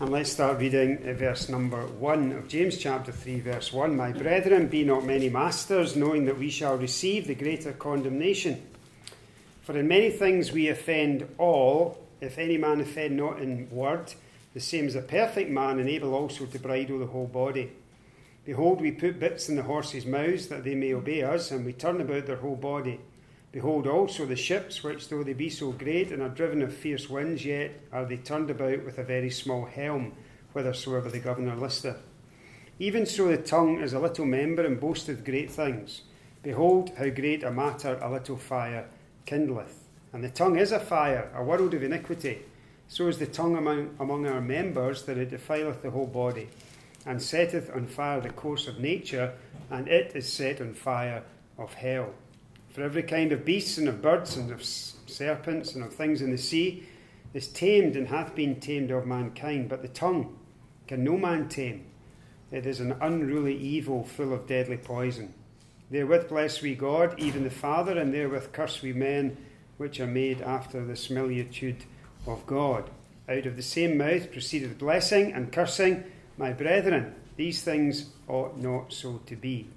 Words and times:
And 0.00 0.08
let's 0.08 0.32
start 0.32 0.60
reading 0.60 1.06
uh, 1.06 1.12
verse 1.12 1.50
number 1.50 1.86
1 1.86 2.32
of 2.32 2.48
James 2.48 2.78
chapter 2.78 3.12
3, 3.12 3.40
verse 3.40 3.70
1. 3.70 3.94
My 3.94 4.12
brethren, 4.12 4.66
be 4.66 4.82
not 4.82 5.04
many 5.04 5.28
masters, 5.28 5.94
knowing 5.94 6.24
that 6.24 6.38
we 6.38 6.48
shall 6.48 6.78
receive 6.78 7.26
the 7.26 7.34
greater 7.34 7.72
condemnation. 7.72 8.62
For 9.60 9.76
in 9.76 9.88
many 9.88 10.08
things 10.08 10.52
we 10.52 10.68
offend 10.68 11.28
all. 11.36 12.02
If 12.22 12.38
any 12.38 12.56
man 12.56 12.80
offend 12.80 13.18
not 13.18 13.42
in 13.42 13.68
word, 13.70 14.14
the 14.54 14.60
same 14.60 14.86
as 14.86 14.94
a 14.94 15.02
perfect 15.02 15.50
man, 15.50 15.78
and 15.78 15.86
able 15.86 16.14
also 16.14 16.46
to 16.46 16.58
bridle 16.58 16.98
the 16.98 17.04
whole 17.04 17.26
body. 17.26 17.70
Behold, 18.46 18.80
we 18.80 18.92
put 18.92 19.20
bits 19.20 19.50
in 19.50 19.56
the 19.56 19.64
horses' 19.64 20.06
mouths 20.06 20.46
that 20.46 20.64
they 20.64 20.74
may 20.74 20.94
obey 20.94 21.22
us, 21.24 21.50
and 21.50 21.62
we 21.62 21.74
turn 21.74 22.00
about 22.00 22.24
their 22.24 22.36
whole 22.36 22.56
body. 22.56 23.00
Behold 23.52 23.86
also 23.86 24.26
the 24.26 24.36
ships, 24.36 24.84
which 24.84 25.08
though 25.08 25.24
they 25.24 25.32
be 25.32 25.50
so 25.50 25.72
great 25.72 26.12
and 26.12 26.22
are 26.22 26.28
driven 26.28 26.62
of 26.62 26.72
fierce 26.72 27.10
winds, 27.10 27.44
yet 27.44 27.72
are 27.92 28.04
they 28.04 28.16
turned 28.16 28.48
about 28.50 28.84
with 28.84 28.98
a 28.98 29.04
very 29.04 29.30
small 29.30 29.64
helm, 29.64 30.12
whithersoever 30.52 31.10
the 31.10 31.18
governor 31.18 31.56
listeth. 31.56 32.00
Even 32.78 33.04
so 33.04 33.28
the 33.28 33.36
tongue 33.36 33.80
is 33.80 33.92
a 33.92 33.98
little 33.98 34.24
member 34.24 34.64
and 34.64 34.80
boasteth 34.80 35.24
great 35.24 35.50
things. 35.50 36.02
Behold 36.42 36.92
how 36.96 37.08
great 37.10 37.42
a 37.42 37.50
matter 37.50 37.98
a 38.00 38.10
little 38.10 38.36
fire 38.36 38.86
kindleth. 39.26 39.88
And 40.12 40.24
the 40.24 40.30
tongue 40.30 40.56
is 40.56 40.72
a 40.72 40.80
fire, 40.80 41.30
a 41.34 41.44
world 41.44 41.74
of 41.74 41.82
iniquity. 41.82 42.38
So 42.88 43.08
is 43.08 43.18
the 43.18 43.26
tongue 43.26 43.56
among, 43.56 43.96
among 44.00 44.26
our 44.26 44.40
members, 44.40 45.02
that 45.04 45.18
it 45.18 45.30
defileth 45.30 45.82
the 45.82 45.90
whole 45.90 46.06
body, 46.06 46.48
and 47.04 47.20
setteth 47.20 47.70
on 47.74 47.86
fire 47.86 48.20
the 48.20 48.30
course 48.30 48.66
of 48.66 48.80
nature, 48.80 49.34
and 49.70 49.86
it 49.86 50.12
is 50.16 50.32
set 50.32 50.60
on 50.60 50.74
fire 50.74 51.22
of 51.58 51.74
hell. 51.74 52.14
For 52.70 52.82
every 52.82 53.02
kind 53.02 53.32
of 53.32 53.44
beasts 53.44 53.78
and 53.78 53.88
of 53.88 54.00
birds 54.00 54.36
and 54.36 54.50
of 54.50 54.64
serpents 54.64 55.74
and 55.74 55.84
of 55.84 55.92
things 55.92 56.22
in 56.22 56.30
the 56.30 56.38
sea 56.38 56.86
is 57.34 57.48
tamed 57.48 57.96
and 57.96 58.08
hath 58.08 58.34
been 58.34 58.60
tamed 58.60 58.90
of 58.90 59.06
mankind, 59.06 59.68
but 59.68 59.82
the 59.82 59.88
tongue 59.88 60.36
can 60.86 61.04
no 61.04 61.16
man 61.16 61.48
tame. 61.48 61.84
It 62.50 62.66
is 62.66 62.80
an 62.80 62.96
unruly 63.00 63.56
evil 63.56 64.04
full 64.04 64.32
of 64.32 64.46
deadly 64.46 64.76
poison. 64.76 65.34
Therewith 65.90 66.28
bless 66.28 66.62
we 66.62 66.74
God, 66.74 67.18
even 67.18 67.44
the 67.44 67.50
Father, 67.50 67.98
and 67.98 68.14
therewith 68.14 68.52
curse 68.52 68.82
we 68.82 68.92
men 68.92 69.36
which 69.76 69.98
are 69.98 70.06
made 70.06 70.40
after 70.40 70.84
the 70.84 70.96
similitude 70.96 71.84
of 72.26 72.46
God. 72.46 72.90
Out 73.28 73.46
of 73.46 73.56
the 73.56 73.62
same 73.62 73.96
mouth 73.96 74.30
proceedeth 74.30 74.78
blessing 74.78 75.32
and 75.32 75.52
cursing. 75.52 76.04
My 76.36 76.52
brethren, 76.52 77.14
these 77.36 77.62
things 77.62 78.10
ought 78.28 78.58
not 78.58 78.92
so 78.92 79.20
to 79.26 79.36
be. 79.36 79.68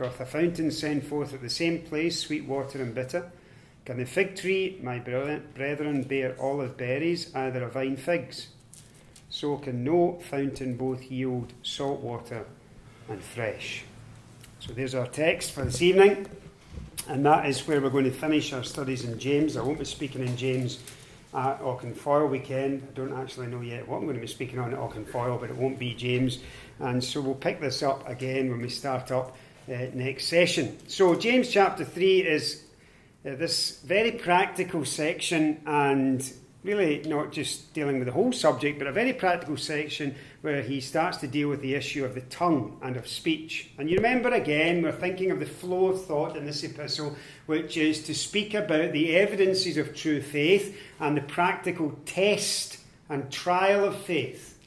Doth 0.00 0.18
a 0.18 0.24
fountain 0.24 0.70
send 0.70 1.06
forth 1.06 1.34
at 1.34 1.42
the 1.42 1.50
same 1.50 1.82
place 1.82 2.18
sweet 2.18 2.46
water 2.46 2.80
and 2.80 2.94
bitter? 2.94 3.30
Can 3.84 3.98
the 3.98 4.06
fig 4.06 4.34
tree, 4.34 4.78
my 4.82 4.98
brethren, 4.98 6.04
bear 6.04 6.34
olive 6.40 6.78
berries, 6.78 7.30
either 7.36 7.64
of 7.64 7.74
vine 7.74 7.98
figs? 7.98 8.48
So 9.28 9.58
can 9.58 9.84
no 9.84 10.18
fountain 10.30 10.78
both 10.78 11.02
yield 11.02 11.52
salt 11.62 12.00
water 12.00 12.46
and 13.10 13.22
fresh. 13.22 13.84
So 14.60 14.72
there's 14.72 14.94
our 14.94 15.06
text 15.06 15.52
for 15.52 15.66
this 15.66 15.82
evening, 15.82 16.26
and 17.06 17.26
that 17.26 17.44
is 17.44 17.68
where 17.68 17.82
we're 17.82 17.90
going 17.90 18.04
to 18.04 18.10
finish 18.10 18.54
our 18.54 18.64
studies 18.64 19.04
in 19.04 19.18
James. 19.18 19.58
I 19.58 19.62
won't 19.62 19.80
be 19.80 19.84
speaking 19.84 20.26
in 20.26 20.34
James 20.34 20.78
at 21.34 21.60
Auchenfoyle 21.60 22.30
weekend. 22.30 22.88
I 22.90 22.94
don't 22.94 23.12
actually 23.12 23.48
know 23.48 23.60
yet 23.60 23.86
what 23.86 23.98
I'm 23.98 24.04
going 24.04 24.16
to 24.16 24.20
be 24.22 24.26
speaking 24.26 24.60
on 24.60 24.72
at 24.72 24.78
Auchenfoyle, 24.78 25.38
but 25.38 25.50
it 25.50 25.56
won't 25.56 25.78
be 25.78 25.92
James. 25.92 26.38
And 26.78 27.04
so 27.04 27.20
we'll 27.20 27.34
pick 27.34 27.60
this 27.60 27.82
up 27.82 28.08
again 28.08 28.48
when 28.50 28.62
we 28.62 28.70
start 28.70 29.10
up 29.10 29.36
uh, 29.68 29.86
next 29.94 30.26
session. 30.26 30.76
So, 30.88 31.14
James 31.14 31.50
chapter 31.50 31.84
3 31.84 32.20
is 32.22 32.64
uh, 33.26 33.34
this 33.36 33.80
very 33.80 34.12
practical 34.12 34.84
section 34.84 35.60
and 35.66 36.32
really 36.62 37.02
not 37.06 37.32
just 37.32 37.72
dealing 37.72 37.98
with 37.98 38.06
the 38.06 38.12
whole 38.12 38.32
subject, 38.32 38.78
but 38.78 38.86
a 38.86 38.92
very 38.92 39.12
practical 39.12 39.56
section 39.56 40.14
where 40.42 40.62
he 40.62 40.80
starts 40.80 41.18
to 41.18 41.26
deal 41.26 41.48
with 41.48 41.62
the 41.62 41.74
issue 41.74 42.04
of 42.04 42.14
the 42.14 42.20
tongue 42.22 42.78
and 42.82 42.96
of 42.96 43.08
speech. 43.08 43.70
And 43.78 43.88
you 43.88 43.96
remember 43.96 44.30
again, 44.30 44.82
we're 44.82 44.92
thinking 44.92 45.30
of 45.30 45.40
the 45.40 45.46
flow 45.46 45.86
of 45.86 46.04
thought 46.04 46.36
in 46.36 46.44
this 46.44 46.62
epistle, 46.62 47.16
which 47.46 47.76
is 47.76 48.02
to 48.04 48.14
speak 48.14 48.54
about 48.54 48.92
the 48.92 49.16
evidences 49.16 49.78
of 49.78 49.94
true 49.94 50.20
faith 50.20 50.78
and 50.98 51.16
the 51.16 51.22
practical 51.22 51.98
test 52.04 52.78
and 53.08 53.30
trial 53.30 53.84
of 53.84 53.96
faith. 53.96 54.58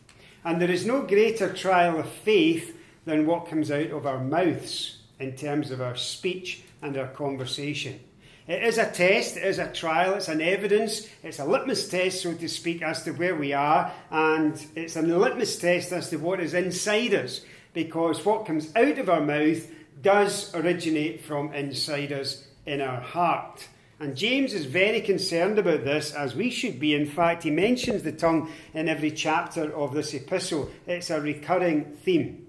And 0.43 0.61
there 0.61 0.71
is 0.71 0.85
no 0.85 1.03
greater 1.03 1.53
trial 1.53 1.99
of 1.99 2.09
faith 2.09 2.72
than 3.05 3.25
what 3.25 3.47
comes 3.47 3.71
out 3.71 3.91
of 3.91 4.05
our 4.05 4.19
mouths 4.19 4.97
in 5.19 5.35
terms 5.35 5.71
of 5.71 5.81
our 5.81 5.95
speech 5.95 6.63
and 6.81 6.97
our 6.97 7.07
conversation. 7.07 7.99
It 8.45 8.63
is 8.63 8.77
a 8.77 8.91
test, 8.91 9.37
it 9.37 9.43
is 9.43 9.57
a 9.57 9.71
trial, 9.71 10.15
it's 10.15 10.27
an 10.27 10.41
evidence, 10.41 11.07
it's 11.23 11.39
a 11.39 11.45
litmus 11.45 11.87
test, 11.87 12.21
so 12.21 12.33
to 12.33 12.49
speak, 12.49 12.81
as 12.81 13.03
to 13.03 13.11
where 13.11 13.35
we 13.35 13.53
are, 13.53 13.91
and 14.11 14.65
it's 14.75 14.97
a 14.97 15.01
litmus 15.01 15.57
test 15.57 15.93
as 15.93 16.09
to 16.09 16.17
what 16.17 16.41
is 16.41 16.53
inside 16.53 17.13
us, 17.13 17.41
because 17.73 18.25
what 18.25 18.45
comes 18.45 18.75
out 18.75 18.97
of 18.97 19.09
our 19.09 19.21
mouth 19.21 19.65
does 20.01 20.53
originate 20.55 21.21
from 21.21 21.53
inside 21.53 22.11
us 22.11 22.45
in 22.65 22.81
our 22.81 22.99
heart. 22.99 23.65
And 23.99 24.17
James 24.17 24.53
is 24.53 24.65
very 24.65 24.99
concerned 24.99 25.57
about 25.57 25.85
this, 25.85 26.11
as 26.11 26.35
we 26.35 26.49
should 26.49 26.77
be. 26.77 26.93
In 26.93 27.05
fact, 27.05 27.43
he 27.43 27.51
mentions 27.51 28.03
the 28.03 28.11
tongue 28.11 28.51
in 28.73 28.89
every 28.89 29.11
chapter 29.11 29.73
of 29.73 29.93
this 29.93 30.13
epistle. 30.13 30.69
It's 30.85 31.09
a 31.09 31.21
recurring 31.21 31.85
theme. 32.03 32.45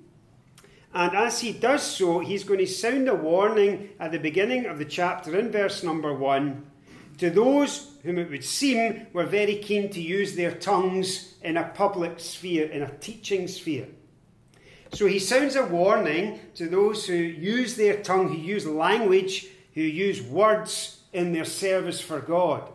And 0.94 1.16
as 1.16 1.40
he 1.40 1.52
does 1.52 1.82
so, 1.82 2.20
he's 2.20 2.44
going 2.44 2.60
to 2.60 2.66
sound 2.66 3.08
a 3.08 3.14
warning 3.14 3.90
at 3.98 4.12
the 4.12 4.18
beginning 4.18 4.66
of 4.66 4.78
the 4.78 4.84
chapter 4.84 5.36
in 5.36 5.50
verse 5.50 5.82
number 5.82 6.14
one 6.14 6.70
to 7.18 7.30
those 7.30 7.96
whom 8.04 8.18
it 8.18 8.30
would 8.30 8.44
seem 8.44 9.06
were 9.12 9.26
very 9.26 9.56
keen 9.56 9.88
to 9.90 10.00
use 10.00 10.36
their 10.36 10.52
tongues 10.52 11.34
in 11.42 11.56
a 11.56 11.64
public 11.64 12.20
sphere, 12.20 12.66
in 12.66 12.82
a 12.82 12.96
teaching 12.98 13.48
sphere. 13.48 13.86
So 14.92 15.06
he 15.06 15.18
sounds 15.18 15.56
a 15.56 15.64
warning 15.64 16.38
to 16.54 16.68
those 16.68 17.06
who 17.06 17.14
use 17.14 17.74
their 17.74 18.00
tongue, 18.02 18.28
who 18.28 18.38
use 18.38 18.66
language, 18.66 19.48
who 19.74 19.80
use 19.80 20.22
words 20.22 21.00
in 21.12 21.32
their 21.32 21.44
service 21.44 22.00
for 22.00 22.20
God. 22.20 22.70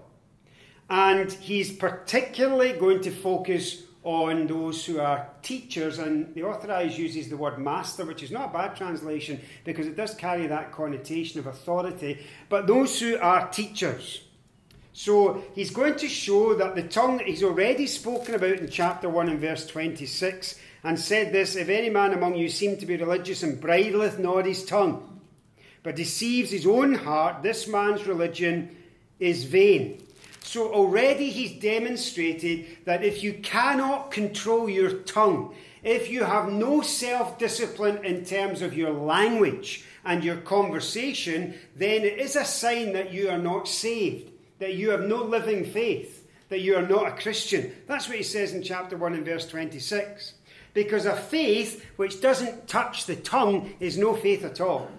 And 0.90 1.32
he's 1.32 1.72
particularly 1.72 2.74
going 2.74 3.02
to 3.02 3.12
focus 3.12 3.84
on 4.04 4.48
those 4.48 4.86
who 4.86 5.00
are 5.00 5.30
teachers, 5.42 6.00
and 6.00 6.34
the 6.34 6.44
authorized 6.44 6.98
uses 6.98 7.30
the 7.30 7.36
word 7.36 7.60
master, 7.60 8.06
which 8.06 8.24
is 8.24 8.32
not 8.32 8.50
a 8.50 8.54
bad 8.54 8.76
translation 8.76 9.40
because 9.66 9.88
it 9.88 9.98
does 9.98 10.14
carry 10.16 10.48
that 10.48 10.72
connotation 10.72 11.40
of 11.40 11.48
authority, 11.48 12.26
but 12.48 12.66
those 12.66 13.00
who 13.00 13.18
are 13.18 13.50
teachers. 13.50 14.22
So 14.94 15.44
he's 15.54 15.72
going 15.72 15.96
to 15.96 16.08
show 16.08 16.56
that 16.56 16.76
the 16.76 16.84
tongue 16.84 17.18
that 17.18 17.28
he's 17.28 17.44
already 17.44 17.88
spoken 17.88 18.36
about 18.36 18.58
in 18.58 18.70
chapter 18.70 19.10
1 19.10 19.30
and 19.30 19.40
verse 19.40 19.66
26 19.68 20.60
and 20.84 21.00
said 21.00 21.32
this 21.32 21.56
If 21.56 21.70
any 21.70 21.90
man 21.90 22.14
among 22.14 22.36
you 22.36 22.50
seem 22.50 22.78
to 22.78 22.86
be 22.86 22.98
religious 22.98 23.44
and 23.44 23.62
bridleth 23.62 24.20
not 24.20 24.46
his 24.46 24.66
tongue, 24.66 25.22
but 25.84 25.96
deceives 25.96 26.52
his 26.52 26.66
own 26.66 26.96
heart, 26.96 27.44
this 27.44 27.68
man's 27.68 28.08
religion 28.08 28.76
is 29.20 29.44
vain. 29.44 30.02
So 30.42 30.74
already 30.74 31.30
he's 31.30 31.60
demonstrated 31.60 32.86
that 32.86 33.04
if 33.04 33.24
you 33.24 33.34
cannot 33.34 34.12
control 34.12 34.70
your 34.70 34.94
tongue, 35.00 35.54
if 35.84 36.10
you 36.10 36.24
have 36.24 36.52
no 36.52 36.82
self 36.82 37.38
discipline 37.38 38.04
in 38.04 38.26
terms 38.26 38.62
of 38.62 38.76
your 38.76 38.92
language 38.92 39.86
and 40.04 40.24
your 40.24 40.38
conversation, 40.38 41.56
then 41.76 42.04
it 42.04 42.20
is 42.20 42.36
a 42.36 42.46
sign 42.46 42.94
that 42.94 43.14
you 43.14 43.30
are 43.30 43.38
not 43.38 43.68
saved, 43.68 44.32
that 44.60 44.76
you 44.76 44.90
have 44.90 45.02
no 45.02 45.24
living 45.24 45.66
faith, 45.66 46.28
that 46.50 46.62
you 46.62 46.76
are 46.76 46.88
not 46.88 47.08
a 47.08 47.22
Christian. 47.22 47.72
That's 47.88 48.08
what 48.08 48.18
he 48.18 48.24
says 48.24 48.54
in 48.54 48.64
chapter 48.64 48.98
1 48.98 49.14
and 49.14 49.26
verse 49.26 49.48
26. 49.48 50.34
Because 50.74 51.06
a 51.06 51.16
faith 51.16 51.86
which 51.96 52.22
doesn't 52.22 52.68
touch 52.68 53.06
the 53.06 53.16
tongue 53.16 53.74
is 53.80 53.98
no 53.98 54.16
faith 54.16 54.44
at 54.44 54.62
all. 54.62 54.90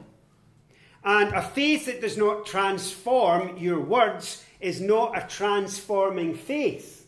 And 1.04 1.32
a 1.34 1.42
faith 1.42 1.86
that 1.86 2.00
does 2.00 2.16
not 2.16 2.46
transform 2.46 3.56
your 3.56 3.80
words 3.80 4.44
is 4.60 4.80
not 4.80 5.16
a 5.16 5.26
transforming 5.26 6.34
faith. 6.34 7.06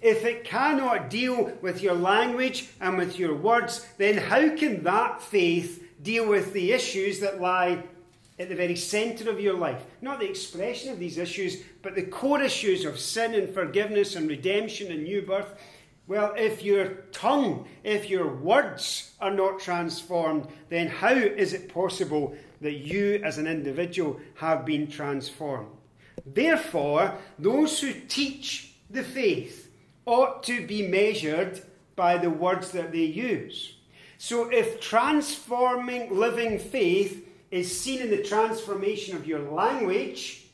If 0.00 0.24
it 0.24 0.44
cannot 0.44 1.08
deal 1.08 1.52
with 1.62 1.82
your 1.82 1.94
language 1.94 2.68
and 2.80 2.98
with 2.98 3.18
your 3.18 3.34
words, 3.34 3.86
then 3.96 4.18
how 4.18 4.54
can 4.54 4.82
that 4.82 5.22
faith 5.22 5.82
deal 6.02 6.28
with 6.28 6.52
the 6.52 6.72
issues 6.72 7.20
that 7.20 7.40
lie 7.40 7.82
at 8.38 8.48
the 8.48 8.54
very 8.54 8.76
centre 8.76 9.30
of 9.30 9.40
your 9.40 9.54
life? 9.54 9.82
Not 10.02 10.20
the 10.20 10.28
expression 10.28 10.92
of 10.92 10.98
these 10.98 11.16
issues, 11.16 11.62
but 11.82 11.94
the 11.94 12.02
core 12.02 12.42
issues 12.42 12.84
of 12.84 12.98
sin 12.98 13.34
and 13.34 13.48
forgiveness 13.48 14.16
and 14.16 14.28
redemption 14.28 14.92
and 14.92 15.04
new 15.04 15.22
birth. 15.22 15.54
Well, 16.06 16.34
if 16.36 16.62
your 16.62 16.88
tongue, 17.12 17.66
if 17.82 18.10
your 18.10 18.28
words 18.28 19.14
are 19.22 19.30
not 19.30 19.58
transformed, 19.58 20.48
then 20.68 20.86
how 20.86 21.14
is 21.14 21.54
it 21.54 21.72
possible 21.72 22.36
that 22.64 22.78
you 22.78 23.20
as 23.22 23.38
an 23.38 23.46
individual 23.46 24.20
have 24.34 24.66
been 24.66 24.88
transformed? 24.88 25.68
Therefore, 26.26 27.14
those 27.38 27.80
who 27.80 27.92
teach 28.08 28.74
the 28.90 29.04
faith 29.04 29.70
ought 30.06 30.42
to 30.44 30.66
be 30.66 30.86
measured 30.86 31.62
by 31.96 32.18
the 32.18 32.30
words 32.30 32.72
that 32.72 32.92
they 32.92 33.04
use. 33.04 33.76
So, 34.18 34.50
if 34.50 34.80
transforming 34.80 36.18
living 36.18 36.58
faith 36.58 37.28
is 37.50 37.78
seen 37.80 38.00
in 38.00 38.10
the 38.10 38.22
transformation 38.22 39.16
of 39.16 39.26
your 39.26 39.50
language 39.50 40.46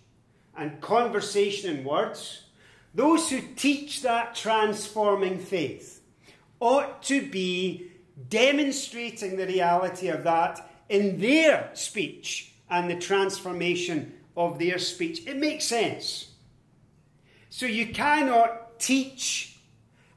and 0.56 0.80
conversation 0.80 1.76
and 1.76 1.86
words, 1.86 2.44
those 2.94 3.30
who 3.30 3.40
teach 3.56 4.02
that 4.02 4.34
transforming 4.34 5.38
faith, 5.38 6.02
ought 6.60 7.02
to 7.04 7.26
be 7.30 7.90
demonstrating 8.28 9.36
the 9.36 9.46
reality 9.46 10.08
of 10.08 10.24
that 10.24 10.69
in 10.90 11.20
their 11.20 11.70
speech 11.72 12.52
and 12.68 12.90
the 12.90 12.96
transformation 12.96 14.12
of 14.36 14.58
their 14.58 14.78
speech. 14.78 15.26
It 15.26 15.36
makes 15.36 15.64
sense. 15.64 16.32
So 17.48 17.64
you 17.64 17.86
cannot 17.94 18.78
teach 18.78 19.58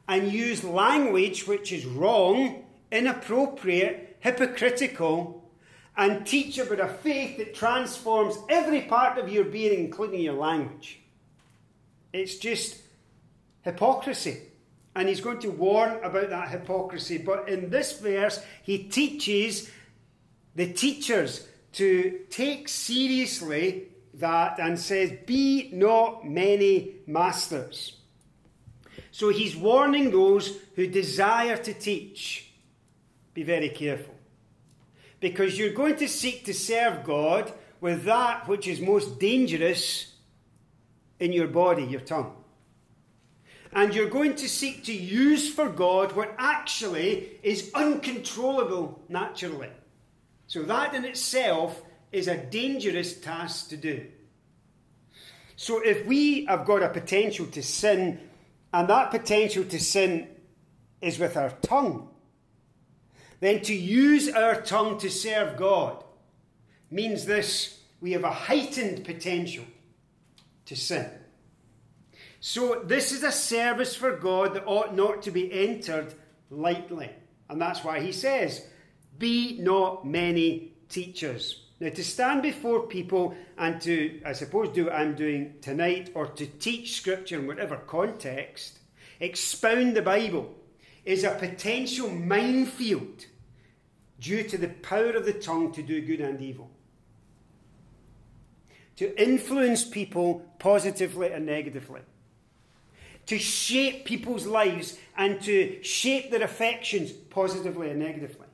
and 0.08 0.32
use 0.32 0.64
language 0.64 1.48
which 1.48 1.72
is 1.72 1.86
wrong, 1.86 2.66
inappropriate, 2.92 4.18
hypocritical, 4.20 5.44
and 5.96 6.26
teach 6.26 6.58
about 6.58 6.80
a 6.80 6.88
faith 6.88 7.38
that 7.38 7.54
transforms 7.54 8.38
every 8.50 8.82
part 8.82 9.18
of 9.20 9.30
your 9.30 9.46
being, 9.46 9.80
including 9.80 10.22
your 10.22 10.34
language. 10.34 11.00
It's 12.12 12.38
just 12.38 12.82
hypocrisy. 13.62 14.42
And 14.96 15.08
he's 15.08 15.22
going 15.22 15.40
to 15.40 15.50
warn 15.50 16.04
about 16.04 16.30
that 16.30 16.50
hypocrisy. 16.50 17.18
But 17.18 17.50
in 17.50 17.70
this 17.70 18.00
verse, 18.00 18.44
he 18.62 18.80
teaches 18.80 19.72
the 20.56 20.72
teachers 20.72 21.48
to 21.74 22.20
take 22.30 22.70
seriously 22.70 23.88
that 24.16 24.60
and 24.60 24.80
says, 24.80 25.12
Be 25.26 25.70
not 25.74 26.28
many 26.28 26.96
masters. 27.08 27.98
So 29.12 29.30
he's 29.30 29.56
warning 29.56 30.12
those 30.12 30.58
who 30.76 30.88
desire 30.88 31.58
to 31.58 31.74
teach. 31.74 32.52
Be 33.34 33.44
very 33.44 33.70
careful. 33.70 34.16
Because 35.20 35.58
you're 35.58 35.74
going 35.74 35.96
to 35.98 36.08
seek 36.08 36.46
to 36.46 36.54
serve 36.54 37.04
God 37.04 37.52
with 37.80 38.04
that 38.06 38.48
which 38.48 38.68
is 38.68 38.80
most 38.82 39.20
dangerous 39.20 40.14
in 41.20 41.32
your 41.32 41.48
body, 41.48 41.84
your 41.84 42.02
tongue 42.02 42.36
and 43.76 43.94
you're 43.94 44.10
going 44.10 44.36
to 44.36 44.48
seek 44.48 44.84
to 44.86 44.94
use 44.94 45.52
for 45.52 45.70
God 45.70 46.12
what 46.14 46.34
actually 46.38 47.40
is 47.42 47.72
uncontrollable 47.74 49.02
naturally. 49.10 49.70
So, 50.48 50.64
that 50.64 50.94
in 50.94 51.06
itself 51.06 51.82
is 52.12 52.28
a 52.28 52.38
dangerous 52.38 53.20
task 53.20 53.70
to 53.70 53.78
do. 53.78 54.06
So, 55.56 55.80
if 55.80 56.06
we 56.06 56.46
have 56.46 56.66
got 56.66 56.84
a 56.84 56.90
potential 56.90 57.46
to 57.48 57.64
sin, 57.64 58.20
and 58.72 58.88
that 58.90 59.12
potential 59.12 59.64
to 59.66 59.80
sin 59.80 60.28
is 61.02 61.20
with 61.20 61.38
our 61.38 61.52
tongue, 61.62 62.10
then 63.40 63.62
to 63.62 63.74
use 63.74 64.30
our 64.30 64.62
tongue 64.62 64.98
to 65.00 65.10
serve 65.10 65.58
God 65.58 66.04
means 66.90 67.26
this 67.26 67.80
we 68.00 68.12
have 68.12 68.24
a 68.24 68.32
heightened 68.32 69.06
potential 69.06 69.66
to 70.66 70.76
sin. 70.76 71.10
So, 72.40 72.84
this 72.86 73.14
is 73.14 73.24
a 73.24 73.32
service 73.32 73.96
for 73.96 74.18
God 74.18 74.54
that 74.54 74.68
ought 74.68 74.94
not 74.94 75.22
to 75.24 75.32
be 75.32 75.52
entered 75.52 76.14
lightly. 76.50 77.10
And 77.50 77.62
that's 77.62 77.84
why 77.84 78.02
he 78.02 78.12
says, 78.12 78.66
Be 79.18 79.60
not 79.60 80.06
many 80.06 80.74
teachers. 80.90 81.62
Now, 81.80 81.90
to 81.90 82.04
stand 82.04 82.42
before 82.42 82.88
people 82.88 83.36
and 83.58 83.82
to, 83.82 84.22
I 84.26 84.34
suppose, 84.34 84.70
do 84.70 84.86
what 84.86 84.94
I'm 84.94 85.16
doing 85.16 85.56
tonight, 85.62 86.12
or 86.14 86.28
to 86.28 86.46
teach 86.46 86.96
Scripture 86.96 87.40
in 87.40 87.48
whatever 87.48 87.78
context, 87.78 88.80
expound 89.20 89.96
the 89.96 90.02
Bible, 90.02 90.54
is 91.04 91.24
a 91.24 91.32
potential 91.32 92.10
minefield 92.10 93.26
due 94.20 94.44
to 94.44 94.58
the 94.58 94.70
power 94.70 95.12
of 95.12 95.26
the 95.26 95.34
tongue 95.34 95.72
to 95.74 95.84
do 95.84 96.02
good 96.02 96.22
and 96.22 96.40
evil. 96.40 96.72
To 98.98 99.22
influence 99.22 99.84
people 99.84 100.46
positively 100.60 101.32
and 101.32 101.46
negatively 101.46 102.02
to 103.26 103.40
shape 103.40 104.06
people's 104.06 104.46
lives 104.46 104.98
and 105.18 105.42
to 105.42 105.82
shape 105.84 106.32
their 106.32 106.44
affections 106.44 107.12
positively 107.12 107.90
and 107.90 108.00
negatively. 108.00 108.48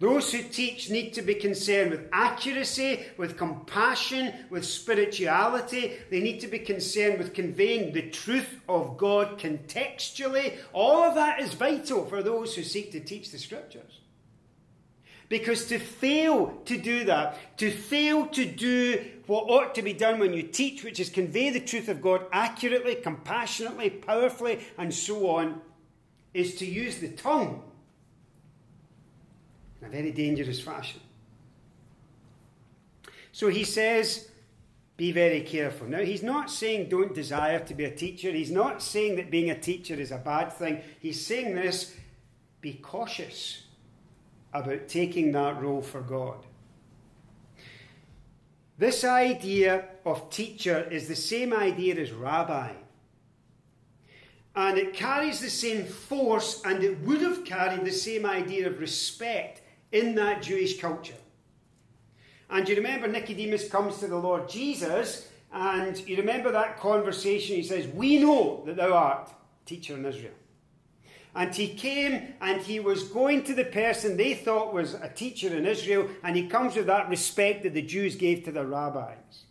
Those 0.00 0.32
who 0.32 0.42
teach 0.42 0.90
need 0.90 1.12
to 1.14 1.22
be 1.22 1.34
concerned 1.34 1.90
with 1.90 2.08
accuracy, 2.12 3.00
with 3.16 3.36
compassion, 3.36 4.32
with 4.48 4.64
spirituality. 4.64 5.94
They 6.08 6.20
need 6.20 6.38
to 6.40 6.46
be 6.46 6.60
concerned 6.60 7.18
with 7.18 7.34
conveying 7.34 7.92
the 7.92 8.08
truth 8.08 8.60
of 8.68 8.96
God 8.96 9.40
contextually. 9.40 10.56
All 10.72 11.02
of 11.02 11.16
that 11.16 11.40
is 11.40 11.54
vital 11.54 12.06
for 12.06 12.22
those 12.22 12.54
who 12.54 12.62
seek 12.62 12.92
to 12.92 13.00
teach 13.00 13.32
the 13.32 13.38
scriptures. 13.38 14.00
Because 15.28 15.66
to 15.66 15.80
fail 15.80 16.60
to 16.66 16.78
do 16.78 17.04
that, 17.04 17.58
to 17.58 17.70
fail 17.70 18.26
to 18.28 18.46
do 18.46 19.04
what 19.26 19.50
ought 19.50 19.74
to 19.74 19.82
be 19.82 19.92
done 19.92 20.20
when 20.20 20.32
you 20.32 20.44
teach, 20.44 20.84
which 20.84 21.00
is 21.00 21.10
convey 21.10 21.50
the 21.50 21.60
truth 21.60 21.88
of 21.88 22.00
God 22.00 22.24
accurately, 22.32 22.94
compassionately, 22.94 23.90
powerfully, 23.90 24.60
and 24.78 24.94
so 24.94 25.28
on, 25.28 25.60
is 26.32 26.54
to 26.56 26.66
use 26.66 26.98
the 26.98 27.08
tongue 27.08 27.62
in 29.80 29.86
a 29.86 29.90
very 29.90 30.12
dangerous 30.12 30.60
fashion. 30.60 31.00
So 33.32 33.48
he 33.48 33.64
says, 33.64 34.28
be 34.96 35.12
very 35.12 35.42
careful. 35.42 35.86
Now, 35.86 36.00
he's 36.00 36.24
not 36.24 36.50
saying 36.50 36.88
don't 36.88 37.14
desire 37.14 37.60
to 37.60 37.74
be 37.74 37.84
a 37.84 37.94
teacher. 37.94 38.32
He's 38.32 38.50
not 38.50 38.82
saying 38.82 39.14
that 39.16 39.30
being 39.30 39.50
a 39.50 39.58
teacher 39.58 39.94
is 39.94 40.10
a 40.10 40.18
bad 40.18 40.52
thing. 40.52 40.82
He's 40.98 41.24
saying 41.24 41.54
this 41.54 41.94
be 42.60 42.74
cautious 42.74 43.62
about 44.52 44.88
taking 44.88 45.30
that 45.32 45.62
role 45.62 45.82
for 45.82 46.00
God. 46.00 46.44
This 48.76 49.04
idea 49.04 49.84
of 50.04 50.30
teacher 50.30 50.88
is 50.90 51.06
the 51.06 51.14
same 51.16 51.52
idea 51.52 51.94
as 51.94 52.10
rabbi. 52.10 52.72
And 54.56 54.78
it 54.78 54.94
carries 54.94 55.40
the 55.40 55.50
same 55.50 55.84
force, 55.84 56.60
and 56.64 56.82
it 56.82 56.98
would 57.02 57.20
have 57.20 57.44
carried 57.44 57.84
the 57.84 57.92
same 57.92 58.26
idea 58.26 58.66
of 58.66 58.80
respect 58.80 59.62
in 59.92 60.14
that 60.16 60.42
Jewish 60.42 60.80
culture. 60.80 61.14
And 62.50 62.68
you 62.68 62.76
remember 62.76 63.06
Nicodemus 63.08 63.68
comes 63.68 63.98
to 63.98 64.06
the 64.06 64.16
Lord 64.16 64.48
Jesus, 64.48 65.28
and 65.52 65.96
you 66.08 66.16
remember 66.16 66.50
that 66.52 66.78
conversation. 66.78 67.56
He 67.56 67.62
says, 67.62 67.86
We 67.88 68.18
know 68.18 68.62
that 68.66 68.76
thou 68.76 68.92
art 68.92 69.30
teacher 69.66 69.94
in 69.94 70.04
Israel. 70.04 70.32
And 71.34 71.54
he 71.54 71.68
came 71.68 72.34
and 72.40 72.60
he 72.60 72.80
was 72.80 73.04
going 73.04 73.44
to 73.44 73.54
the 73.54 73.64
person 73.64 74.16
they 74.16 74.34
thought 74.34 74.74
was 74.74 74.94
a 74.94 75.08
teacher 75.08 75.54
in 75.54 75.66
Israel, 75.66 76.08
and 76.22 76.34
he 76.34 76.48
comes 76.48 76.74
with 76.74 76.86
that 76.86 77.08
respect 77.08 77.62
that 77.62 77.74
the 77.74 77.82
Jews 77.82 78.16
gave 78.16 78.44
to 78.44 78.52
the 78.52 78.64
rabbis. 78.64 79.44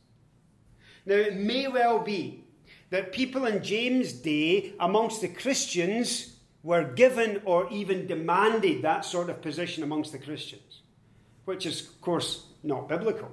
Now, 1.06 1.16
it 1.16 1.38
may 1.38 1.68
well 1.68 2.00
be 2.00 2.44
that 2.90 3.14
people 3.14 3.46
in 3.46 3.64
James' 3.64 4.12
day, 4.14 4.74
amongst 4.80 5.22
the 5.22 5.28
Christians, 5.28 6.37
were 6.68 6.84
given 6.84 7.42
or 7.46 7.66
even 7.72 8.08
demanded 8.08 8.82
that 8.82 9.06
sort 9.06 9.30
of 9.30 9.42
position 9.42 9.84
amongst 9.84 10.12
the 10.12 10.18
Christians, 10.18 10.82
which 11.46 11.66
is, 11.66 11.80
of 11.80 12.02
course, 12.02 12.48
not 12.62 12.90
biblical. 12.90 13.32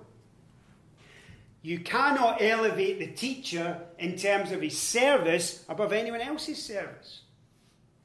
You 1.60 1.80
cannot 1.80 2.40
elevate 2.40 3.00
the 3.00 3.08
teacher 3.08 3.80
in 3.98 4.14
terms 4.14 4.52
of 4.52 4.60
his 4.60 4.78
service 4.78 5.64
above 5.68 5.92
anyone 5.92 6.20
else's 6.20 6.62
service. 6.62 7.22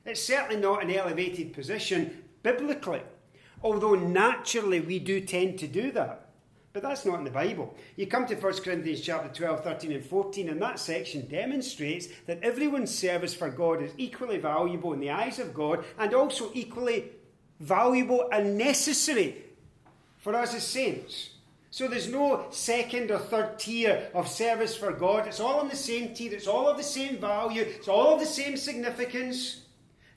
It's 0.03 0.23
certainly 0.23 0.59
not 0.59 0.83
an 0.83 0.89
elevated 0.89 1.53
position 1.53 2.23
biblically, 2.41 3.03
although 3.61 3.93
naturally 3.93 4.79
we 4.79 4.97
do 4.97 5.21
tend 5.21 5.59
to 5.59 5.67
do 5.67 5.91
that. 5.91 6.28
But 6.79 6.87
that's 6.87 7.05
not 7.05 7.19
in 7.19 7.25
the 7.25 7.29
Bible. 7.29 7.75
You 7.97 8.07
come 8.07 8.25
to 8.27 8.35
1 8.35 8.53
Corinthians 8.61 9.01
chapter 9.01 9.27
12, 9.27 9.65
13, 9.65 9.91
and 9.91 10.05
14, 10.05 10.47
and 10.47 10.61
that 10.61 10.79
section 10.79 11.27
demonstrates 11.27 12.07
that 12.25 12.41
everyone's 12.41 12.97
service 12.97 13.33
for 13.33 13.49
God 13.49 13.83
is 13.83 13.91
equally 13.97 14.37
valuable 14.37 14.93
in 14.93 15.01
the 15.01 15.09
eyes 15.09 15.39
of 15.39 15.53
God 15.53 15.83
and 15.97 16.13
also 16.13 16.51
equally 16.53 17.11
valuable 17.59 18.29
and 18.31 18.57
necessary 18.57 19.43
for 20.19 20.33
us 20.35 20.55
as 20.55 20.65
saints. 20.65 21.31
So 21.69 21.89
there's 21.89 22.07
no 22.07 22.45
second 22.49 23.11
or 23.11 23.19
third 23.19 23.59
tier 23.59 24.09
of 24.13 24.29
service 24.29 24.77
for 24.77 24.93
God. 24.93 25.27
It's 25.27 25.41
all 25.41 25.59
on 25.59 25.67
the 25.67 25.75
same 25.75 26.13
tier, 26.13 26.33
it's 26.33 26.47
all 26.47 26.69
of 26.69 26.77
the 26.77 26.83
same 26.83 27.17
value, 27.17 27.63
it's 27.63 27.89
all 27.89 28.13
of 28.13 28.21
the 28.21 28.25
same 28.25 28.55
significance. 28.55 29.63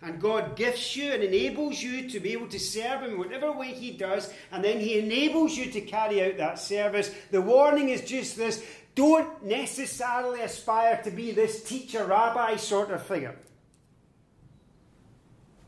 And 0.03 0.21
God 0.21 0.57
gifts 0.57 0.97
you 0.97 1.13
and 1.13 1.23
enables 1.23 1.81
you 1.81 2.09
to 2.11 2.19
be 2.19 2.33
able 2.33 2.49
to 2.49 2.59
serve 2.59 3.03
Him 3.03 3.19
whatever 3.19 3.53
way 3.53 3.73
He 3.73 3.93
does, 3.93 4.33
and 4.51 4.65
then 4.65 4.81
He 4.81 4.99
enables 4.99 5.57
you 5.57 5.71
to 5.71 5.81
carry 5.81 6.25
out 6.25 6.39
that 6.39 6.59
service. 6.59 7.15
The 7.31 7.41
warning 7.41 7.89
is 7.89 8.03
just 8.03 8.37
this 8.37 8.65
don't 8.95 9.45
necessarily 9.45 10.43
aspire 10.43 11.01
to 11.05 11.11
be 11.11 11.31
this 11.31 11.63
teacher 11.63 12.05
rabbi 12.05 12.57
sort 12.57 12.91
of 12.91 13.07
figure. 13.07 13.37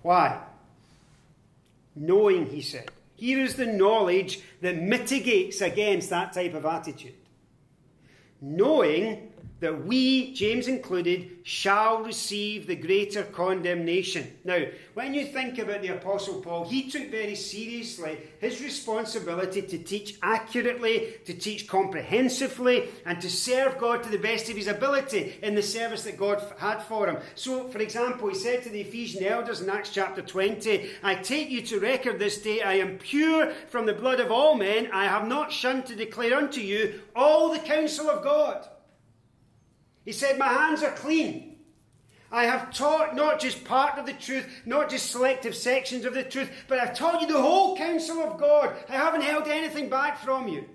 Why? 0.03 0.43
Knowing, 1.97 2.47
he 2.47 2.61
said. 2.61 2.91
Here 3.17 3.39
is 3.39 3.55
the 3.55 3.67
knowledge 3.67 4.41
that 4.61 4.77
mitigates 4.77 5.61
against 5.61 6.11
that 6.11 6.33
type 6.33 6.53
of 6.55 6.67
attitude. 6.67 7.15
Knowing 8.41 9.33
that 9.65 9.87
we, 9.87 10.35
James 10.35 10.69
included, 10.69 11.39
shall 11.43 12.03
receive 12.03 12.67
the 12.67 12.77
greater 12.77 13.23
condemnation. 13.23 14.31
Now, 14.45 14.63
when 14.93 15.15
you 15.15 15.25
think 15.25 15.59
about 15.59 15.81
the 15.81 15.89
Apostle 15.89 16.43
Paul, 16.43 16.69
he 16.69 16.91
took 16.91 17.11
very 17.11 17.35
seriously 17.35 18.19
his 18.41 18.63
responsibility 18.63 19.63
to 19.63 19.79
teach 19.79 20.19
accurately, 20.23 21.15
to 21.25 21.33
teach 21.33 21.67
comprehensively, 21.67 22.91
and 23.07 23.19
to 23.23 23.31
serve 23.31 23.79
God 23.79 24.03
to 24.03 24.11
the 24.11 24.19
best 24.19 24.51
of 24.51 24.57
his 24.57 24.67
ability 24.67 25.37
in 25.43 25.55
the 25.55 25.63
service 25.63 26.03
that 26.05 26.19
God 26.19 26.45
had 26.59 26.83
for 26.83 27.09
him. 27.09 27.17
So, 27.35 27.69
for 27.69 27.79
example, 27.79 28.29
he 28.29 28.35
said 28.35 28.63
to 28.65 28.69
the 28.69 28.83
Ephesian 28.83 29.25
elders 29.25 29.63
in 29.63 29.71
Acts 29.71 29.89
chapter 29.89 30.21
20, 30.21 30.91
I 31.03 31.15
take 31.15 31.49
you 31.49 31.63
to 31.63 31.81
record 31.81 32.19
this 32.19 32.37
day, 32.37 32.61
I 32.61 32.75
am 32.75 32.99
pure 32.99 33.51
from 33.71 33.87
the 33.87 33.95
blood 33.95 34.21
of 34.21 34.31
all 34.31 34.57
men, 34.57 34.91
I 34.93 35.07
have 35.07 35.27
not 35.27 35.53
shunned 35.53 35.87
to 35.87 35.97
declare 35.97 36.37
unto 36.37 36.61
you 36.61 37.01
all 37.17 37.51
the 37.51 37.61
counsel 37.61 38.11
of 38.11 38.23
God. 38.23 38.69
He 40.05 40.13
said, 40.13 40.39
My 40.39 40.49
hands 40.49 40.83
are 40.83 40.93
clean. 40.93 41.57
I 42.31 42.47
have 42.47 42.75
taught 42.75 43.15
not 43.15 43.39
just 43.39 43.65
part 43.65 43.97
of 43.97 44.07
the 44.07 44.13
truth, 44.13 44.47
not 44.67 44.91
just 44.91 45.11
selective 45.11 45.55
sections 45.55 46.05
of 46.05 46.15
the 46.15 46.25
truth, 46.25 46.51
but 46.67 46.81
I've 46.81 46.97
taught 46.97 47.21
you 47.21 47.29
the 47.29 47.41
whole 47.41 47.77
counsel 47.77 48.23
of 48.23 48.41
God. 48.41 48.75
I 48.89 48.93
haven't 48.95 49.23
held 49.23 49.47
anything 49.47 49.89
back 49.89 50.19
from 50.19 50.49
you. 50.49 50.69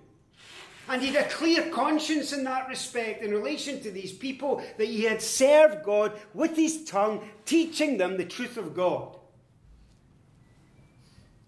And 0.87 1.01
he 1.01 1.09
had 1.09 1.25
a 1.25 1.29
clear 1.29 1.69
conscience 1.69 2.31
in 2.31 2.45
that 2.45 2.69
respect 2.69 3.21
in 3.21 3.31
relation 3.31 3.81
to 3.81 3.91
these 3.91 4.13
people 4.13 4.63
that 4.77 4.87
he 4.87 5.03
had 5.03 5.21
served 5.21 5.83
God 5.83 6.13
with 6.33 6.55
his 6.55 6.85
tongue, 6.85 7.27
teaching 7.45 7.97
them 7.97 8.15
the 8.15 8.25
truth 8.25 8.57
of 8.57 8.73
God. 8.73 9.17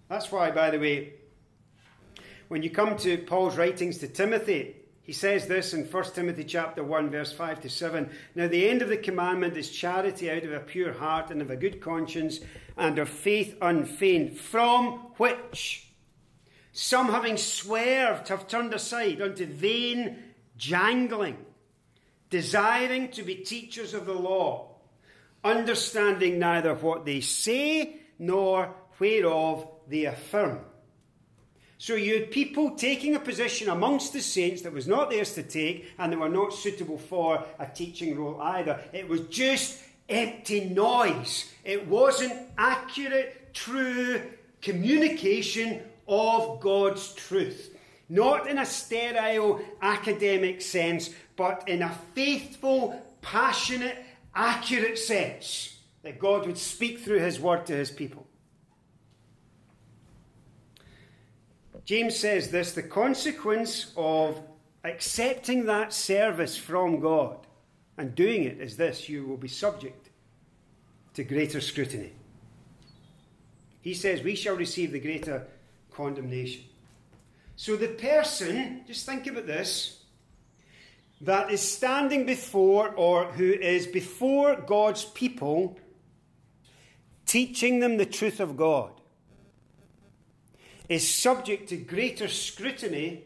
That's 0.09 0.29
why, 0.29 0.51
by 0.51 0.71
the 0.71 0.77
way, 0.77 1.13
when 2.49 2.61
you 2.61 2.69
come 2.69 2.97
to 2.97 3.17
Paul's 3.17 3.55
writings 3.55 3.97
to 3.99 4.09
Timothy, 4.09 4.75
he 5.11 5.15
says 5.15 5.45
this 5.45 5.73
in 5.73 5.83
1 5.83 6.03
Timothy 6.13 6.45
chapter 6.45 6.85
1 6.85 7.09
verse 7.09 7.33
5 7.33 7.59
to 7.63 7.69
7. 7.69 8.09
Now 8.33 8.47
the 8.47 8.69
end 8.69 8.81
of 8.81 8.87
the 8.87 8.95
commandment 8.95 9.57
is 9.57 9.69
charity 9.69 10.31
out 10.31 10.45
of 10.45 10.53
a 10.53 10.61
pure 10.61 10.93
heart 10.93 11.31
and 11.31 11.41
of 11.41 11.51
a 11.51 11.57
good 11.57 11.81
conscience 11.81 12.39
and 12.77 12.97
of 12.97 13.09
faith 13.09 13.57
unfeigned, 13.61 14.37
from 14.37 14.99
which 15.17 15.91
some 16.71 17.09
having 17.09 17.35
swerved 17.35 18.29
have 18.29 18.47
turned 18.47 18.73
aside 18.73 19.21
unto 19.21 19.45
vain 19.45 20.17
jangling, 20.55 21.45
desiring 22.29 23.09
to 23.09 23.23
be 23.23 23.35
teachers 23.35 23.93
of 23.93 24.05
the 24.05 24.13
law, 24.13 24.77
understanding 25.43 26.39
neither 26.39 26.73
what 26.73 27.03
they 27.03 27.19
say 27.19 27.97
nor 28.17 28.73
whereof 28.97 29.67
they 29.89 30.05
affirm. 30.05 30.61
So 31.81 31.95
you 31.95 32.13
had 32.13 32.29
people 32.29 32.75
taking 32.75 33.15
a 33.15 33.19
position 33.19 33.67
amongst 33.67 34.13
the 34.13 34.21
saints 34.21 34.61
that 34.61 34.71
was 34.71 34.87
not 34.87 35.09
theirs 35.09 35.33
to 35.33 35.41
take 35.41 35.91
and 35.97 36.11
they 36.11 36.15
were 36.15 36.29
not 36.29 36.53
suitable 36.53 36.99
for 36.99 37.43
a 37.57 37.65
teaching 37.65 38.15
role 38.15 38.39
either. 38.39 38.79
It 38.93 39.09
was 39.09 39.21
just 39.21 39.79
empty 40.07 40.65
noise. 40.65 41.51
It 41.63 41.87
wasn't 41.87 42.39
accurate, 42.55 43.55
true 43.55 44.21
communication 44.61 45.81
of 46.07 46.59
God's 46.59 47.15
truth. 47.15 47.75
Not 48.09 48.47
in 48.47 48.59
a 48.59 48.65
sterile 48.67 49.59
academic 49.81 50.61
sense, 50.61 51.09
but 51.35 51.67
in 51.67 51.81
a 51.81 51.97
faithful, 52.13 53.01
passionate, 53.23 53.97
accurate 54.35 54.99
sense 54.99 55.79
that 56.03 56.19
God 56.19 56.45
would 56.45 56.59
speak 56.59 56.99
through 56.99 57.21
His 57.21 57.39
word 57.39 57.65
to 57.65 57.73
His 57.73 57.89
people. 57.89 58.27
James 61.91 62.15
says 62.15 62.51
this 62.51 62.71
the 62.71 62.83
consequence 62.83 63.91
of 63.97 64.41
accepting 64.85 65.65
that 65.65 65.91
service 65.91 66.55
from 66.55 67.01
God 67.01 67.45
and 67.97 68.15
doing 68.15 68.45
it 68.45 68.61
is 68.61 68.77
this 68.77 69.09
you 69.09 69.25
will 69.25 69.35
be 69.35 69.49
subject 69.49 70.07
to 71.15 71.25
greater 71.25 71.59
scrutiny. 71.59 72.13
He 73.81 73.93
says 73.93 74.23
we 74.23 74.35
shall 74.35 74.55
receive 74.55 74.93
the 74.93 75.01
greater 75.01 75.45
condemnation. 75.93 76.63
So 77.57 77.75
the 77.75 77.89
person, 77.89 78.85
just 78.87 79.05
think 79.05 79.27
about 79.27 79.45
this, 79.45 79.99
that 81.19 81.51
is 81.51 81.59
standing 81.59 82.25
before 82.25 82.91
or 82.95 83.25
who 83.33 83.51
is 83.51 83.85
before 83.85 84.55
God's 84.55 85.03
people, 85.03 85.77
teaching 87.25 87.81
them 87.81 87.97
the 87.97 88.05
truth 88.05 88.39
of 88.39 88.55
God, 88.55 89.00
is 90.91 91.09
subject 91.09 91.69
to 91.69 91.77
greater 91.77 92.27
scrutiny 92.27 93.23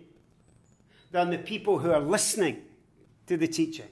than 1.11 1.31
the 1.31 1.37
people 1.39 1.79
who 1.79 1.89
are 1.89 1.99
listening 1.99 2.61
to 3.25 3.37
the 3.37 3.47
teaching. 3.47 3.87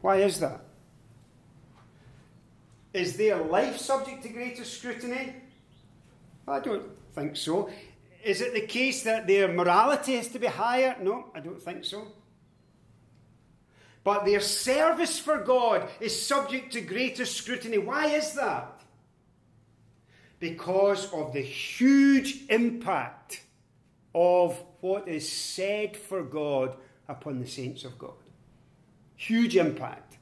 Why 0.00 0.18
is 0.18 0.38
that? 0.38 0.60
Is 2.94 3.16
their 3.16 3.38
life 3.38 3.78
subject 3.78 4.22
to 4.22 4.28
greater 4.28 4.62
scrutiny? 4.62 5.34
I 6.46 6.60
don't 6.60 6.86
think 7.16 7.36
so. 7.36 7.68
Is 8.22 8.42
it 8.42 8.54
the 8.54 8.68
case 8.68 9.02
that 9.02 9.26
their 9.26 9.48
morality 9.48 10.14
has 10.14 10.28
to 10.28 10.38
be 10.38 10.46
higher? 10.46 10.94
No, 11.02 11.32
I 11.34 11.40
don't 11.40 11.60
think 11.60 11.84
so. 11.84 12.06
But 14.04 14.24
their 14.24 14.40
service 14.40 15.18
for 15.18 15.38
God 15.38 15.88
is 15.98 16.14
subject 16.24 16.74
to 16.74 16.80
greater 16.80 17.26
scrutiny. 17.26 17.78
Why 17.78 18.06
is 18.06 18.34
that? 18.34 18.77
Because 20.40 21.12
of 21.12 21.32
the 21.32 21.40
huge 21.40 22.44
impact 22.48 23.42
of 24.14 24.62
what 24.80 25.08
is 25.08 25.30
said 25.30 25.96
for 25.96 26.22
God 26.22 26.76
upon 27.08 27.40
the 27.40 27.46
saints 27.46 27.84
of 27.84 27.98
God. 27.98 28.14
Huge 29.16 29.56
impact. 29.56 30.18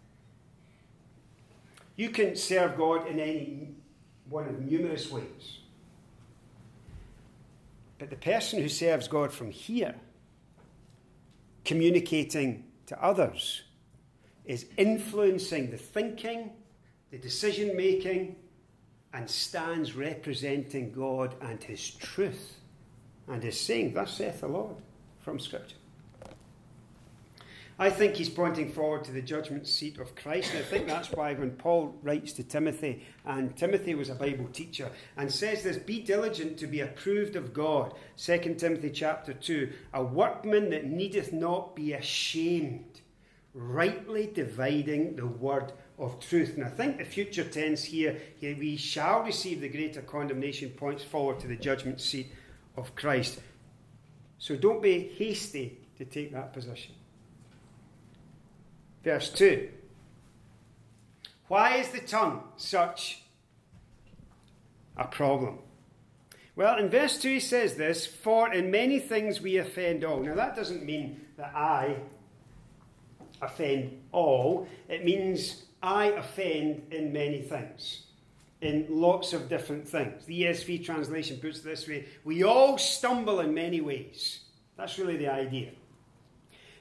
You 1.96 2.10
can 2.10 2.36
serve 2.36 2.76
God 2.76 3.06
in 3.08 3.18
any 3.20 3.74
one 4.28 4.48
of 4.48 4.60
numerous 4.60 5.10
ways. 5.10 5.58
But 7.98 8.10
the 8.10 8.16
person 8.16 8.60
who 8.60 8.68
serves 8.68 9.08
God 9.08 9.32
from 9.32 9.50
here, 9.50 9.94
communicating 11.64 12.64
to 12.86 13.02
others, 13.02 13.62
is 14.44 14.66
influencing 14.76 15.70
the 15.70 15.78
thinking, 15.78 16.50
the 17.10 17.18
decision 17.18 17.76
making, 17.76 18.36
and 19.16 19.30
stands 19.30 19.96
representing 19.96 20.92
God 20.92 21.34
and 21.40 21.62
His 21.64 21.90
truth 21.90 22.60
and 23.26 23.42
is 23.42 23.58
saying, 23.58 23.94
Thus 23.94 24.12
saith 24.12 24.42
the 24.42 24.48
Lord 24.48 24.76
from 25.20 25.40
Scripture. 25.40 25.76
I 27.78 27.90
think 27.90 28.14
he's 28.14 28.28
pointing 28.28 28.72
forward 28.72 29.04
to 29.04 29.12
the 29.12 29.22
judgment 29.22 29.66
seat 29.66 29.98
of 29.98 30.14
Christ. 30.16 30.52
And 30.54 30.60
I 30.60 30.66
think 30.66 30.86
that's 30.86 31.12
why 31.12 31.34
when 31.34 31.50
Paul 31.52 31.94
writes 32.02 32.32
to 32.34 32.42
Timothy, 32.42 33.04
and 33.24 33.56
Timothy 33.56 33.94
was 33.94 34.08
a 34.10 34.14
Bible 34.14 34.48
teacher, 34.52 34.90
and 35.16 35.32
says 35.32 35.62
this, 35.62 35.76
be 35.76 36.00
diligent 36.00 36.58
to 36.58 36.66
be 36.66 36.80
approved 36.80 37.36
of 37.36 37.52
God. 37.52 37.94
2 38.18 38.56
Timothy 38.58 38.90
chapter 38.90 39.32
2, 39.32 39.70
a 39.94 40.02
workman 40.02 40.70
that 40.70 40.86
needeth 40.86 41.32
not 41.34 41.74
be 41.74 41.94
ashamed, 41.94 43.00
rightly 43.52 44.26
dividing 44.26 45.16
the 45.16 45.26
word 45.26 45.72
of 45.98 46.20
truth. 46.20 46.54
And 46.56 46.64
I 46.64 46.68
think 46.68 46.98
the 46.98 47.04
future 47.04 47.44
tense 47.44 47.84
here, 47.84 48.16
here, 48.38 48.56
we 48.58 48.76
shall 48.76 49.22
receive 49.22 49.60
the 49.60 49.68
greater 49.68 50.02
condemnation, 50.02 50.70
points 50.70 51.02
forward 51.02 51.40
to 51.40 51.46
the 51.46 51.56
judgment 51.56 52.00
seat 52.00 52.32
of 52.76 52.94
Christ. 52.94 53.40
So 54.38 54.56
don't 54.56 54.82
be 54.82 55.12
hasty 55.16 55.78
to 55.98 56.04
take 56.04 56.32
that 56.32 56.52
position. 56.52 56.94
Verse 59.02 59.30
2 59.30 59.68
Why 61.48 61.76
is 61.76 61.88
the 61.88 62.00
tongue 62.00 62.42
such 62.56 63.22
a 64.96 65.06
problem? 65.06 65.60
Well, 66.56 66.78
in 66.78 66.88
verse 66.88 67.18
2 67.18 67.28
he 67.28 67.40
says 67.40 67.76
this 67.76 68.06
For 68.06 68.52
in 68.52 68.70
many 68.70 68.98
things 68.98 69.40
we 69.40 69.58
offend 69.58 70.04
all. 70.04 70.20
Now, 70.20 70.34
that 70.34 70.56
doesn't 70.56 70.84
mean 70.84 71.20
that 71.36 71.54
I 71.54 71.96
offend 73.42 74.02
all, 74.12 74.66
it 74.88 75.04
means 75.04 75.65
I 75.86 76.06
offend 76.06 76.88
in 76.90 77.12
many 77.12 77.40
things, 77.42 78.02
in 78.60 78.86
lots 78.90 79.32
of 79.32 79.48
different 79.48 79.86
things. 79.86 80.24
The 80.24 80.42
ESV 80.42 80.84
translation 80.84 81.38
puts 81.38 81.60
it 81.60 81.64
this 81.64 81.86
way 81.86 82.06
we 82.24 82.42
all 82.42 82.76
stumble 82.76 83.38
in 83.38 83.54
many 83.54 83.80
ways. 83.80 84.40
That's 84.76 84.98
really 84.98 85.16
the 85.16 85.28
idea. 85.28 85.70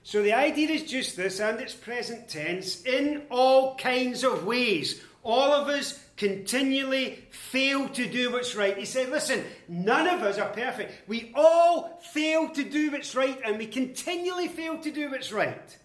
So 0.01 0.23
the 0.23 0.33
idea 0.33 0.69
is 0.69 0.83
just 0.83 1.15
this, 1.15 1.39
and 1.39 1.59
it's 1.59 1.75
present 1.75 2.27
tense, 2.27 2.83
in 2.83 3.23
all 3.29 3.75
kinds 3.75 4.23
of 4.23 4.43
ways. 4.43 5.01
All 5.23 5.51
of 5.51 5.67
us 5.67 6.03
continually 6.17 7.23
fail 7.29 7.87
to 7.89 8.09
do 8.09 8.31
what's 8.31 8.55
right. 8.55 8.77
He 8.77 8.85
said, 8.85 9.09
listen, 9.09 9.43
none 9.67 10.07
of 10.07 10.21
us 10.23 10.39
are 10.39 10.49
perfect. 10.49 11.07
We 11.07 11.31
all 11.35 11.99
fail 12.11 12.49
to 12.49 12.63
do 12.63 12.91
what's 12.91 13.15
right, 13.15 13.39
and 13.45 13.59
we 13.59 13.67
continually 13.67 14.47
fail 14.47 14.79
to 14.79 14.91
do 14.91 15.11
what's 15.11 15.31
right. 15.31 15.77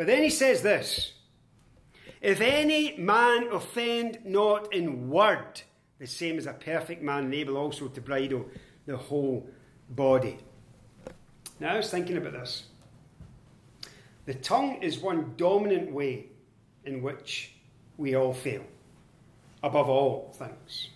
But 0.00 0.06
then 0.06 0.22
he 0.22 0.30
says 0.30 0.62
this 0.62 1.12
If 2.22 2.40
any 2.40 2.96
man 2.96 3.48
offend 3.52 4.20
not 4.24 4.72
in 4.72 5.10
word, 5.10 5.60
the 5.98 6.06
same 6.06 6.38
as 6.38 6.46
a 6.46 6.54
perfect 6.54 7.02
man, 7.02 7.34
able 7.34 7.58
also 7.58 7.86
to 7.88 8.00
bridle 8.00 8.46
the 8.86 8.96
whole 8.96 9.46
body. 9.90 10.38
Now, 11.60 11.74
I 11.74 11.76
was 11.76 11.90
thinking 11.90 12.16
about 12.16 12.32
this. 12.32 12.64
The 14.24 14.32
tongue 14.32 14.78
is 14.80 15.00
one 15.00 15.34
dominant 15.36 15.92
way 15.92 16.28
in 16.86 17.02
which 17.02 17.52
we 17.98 18.16
all 18.16 18.32
fail, 18.32 18.64
above 19.62 19.90
all 19.90 20.34
things. 20.34 20.88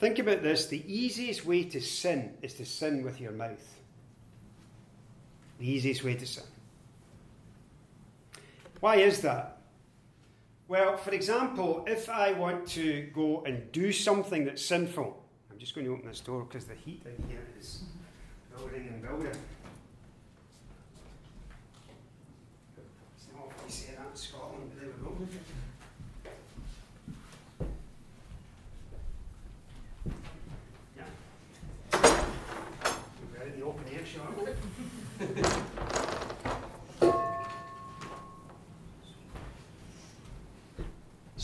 Think 0.00 0.18
about 0.18 0.42
this 0.42 0.66
the 0.66 0.82
easiest 0.92 1.46
way 1.46 1.62
to 1.62 1.80
sin 1.80 2.36
is 2.42 2.54
to 2.54 2.66
sin 2.66 3.04
with 3.04 3.20
your 3.20 3.30
mouth. 3.30 3.78
The 5.60 5.70
easiest 5.70 6.02
way 6.02 6.16
to 6.16 6.26
sin. 6.26 6.42
Why 8.80 8.96
is 8.96 9.20
that? 9.22 9.58
Well, 10.68 10.96
for 10.96 11.10
example, 11.10 11.84
if 11.86 12.08
I 12.08 12.32
want 12.32 12.66
to 12.68 13.08
go 13.14 13.42
and 13.44 13.72
do 13.72 13.90
something 13.90 14.44
that's 14.44 14.64
sinful, 14.64 15.20
I'm 15.50 15.58
just 15.58 15.74
going 15.74 15.86
to 15.86 15.92
open 15.92 16.06
this 16.06 16.20
door 16.20 16.44
because 16.44 16.66
the 16.66 16.74
heat 16.74 17.02
in 17.04 17.28
here 17.28 17.46
is 17.58 17.82
building 18.56 18.88
and 18.88 19.02
building. 19.02 19.32
It's 23.16 23.26
not 23.34 23.50
you 23.66 23.72
say 23.72 23.94
that 23.96 24.10
in 24.10 24.16
Scotland, 24.16 24.70
but 24.70 24.80
there 24.80 24.90
we. 25.18 25.26
Yeah. 30.96 31.08
We're 33.32 33.46
in 33.46 33.58
the 33.58 33.66
open 33.66 33.84
air, 33.92 34.04
shall 34.04 35.54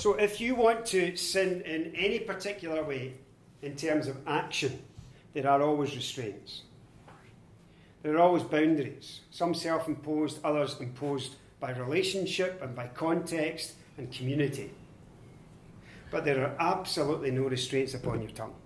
So, 0.04 0.12
if 0.12 0.38
you 0.38 0.54
want 0.54 0.84
to 0.88 1.16
sin 1.16 1.62
in 1.62 1.96
any 1.96 2.18
particular 2.18 2.84
way 2.84 3.14
in 3.62 3.75
terms 3.75 4.06
of 4.06 4.18
action, 4.26 4.82
there 5.32 5.49
are 5.49 5.62
always 5.62 5.96
restraints. 5.96 6.61
There 8.02 8.14
are 8.16 8.18
always 8.18 8.42
boundaries, 8.42 9.20
some 9.30 9.54
self 9.54 9.88
imposed, 9.88 10.44
others 10.44 10.78
imposed 10.78 11.37
by 11.58 11.70
relationship 11.70 12.61
and 12.61 12.76
by 12.76 12.88
context 12.88 13.76
and 13.96 14.12
community. 14.12 14.73
But 16.11 16.26
there 16.26 16.44
are 16.44 16.54
absolutely 16.61 17.30
no 17.30 17.44
restraints 17.44 17.94
upon 17.94 18.20
your 18.20 18.32
tongue. 18.32 18.56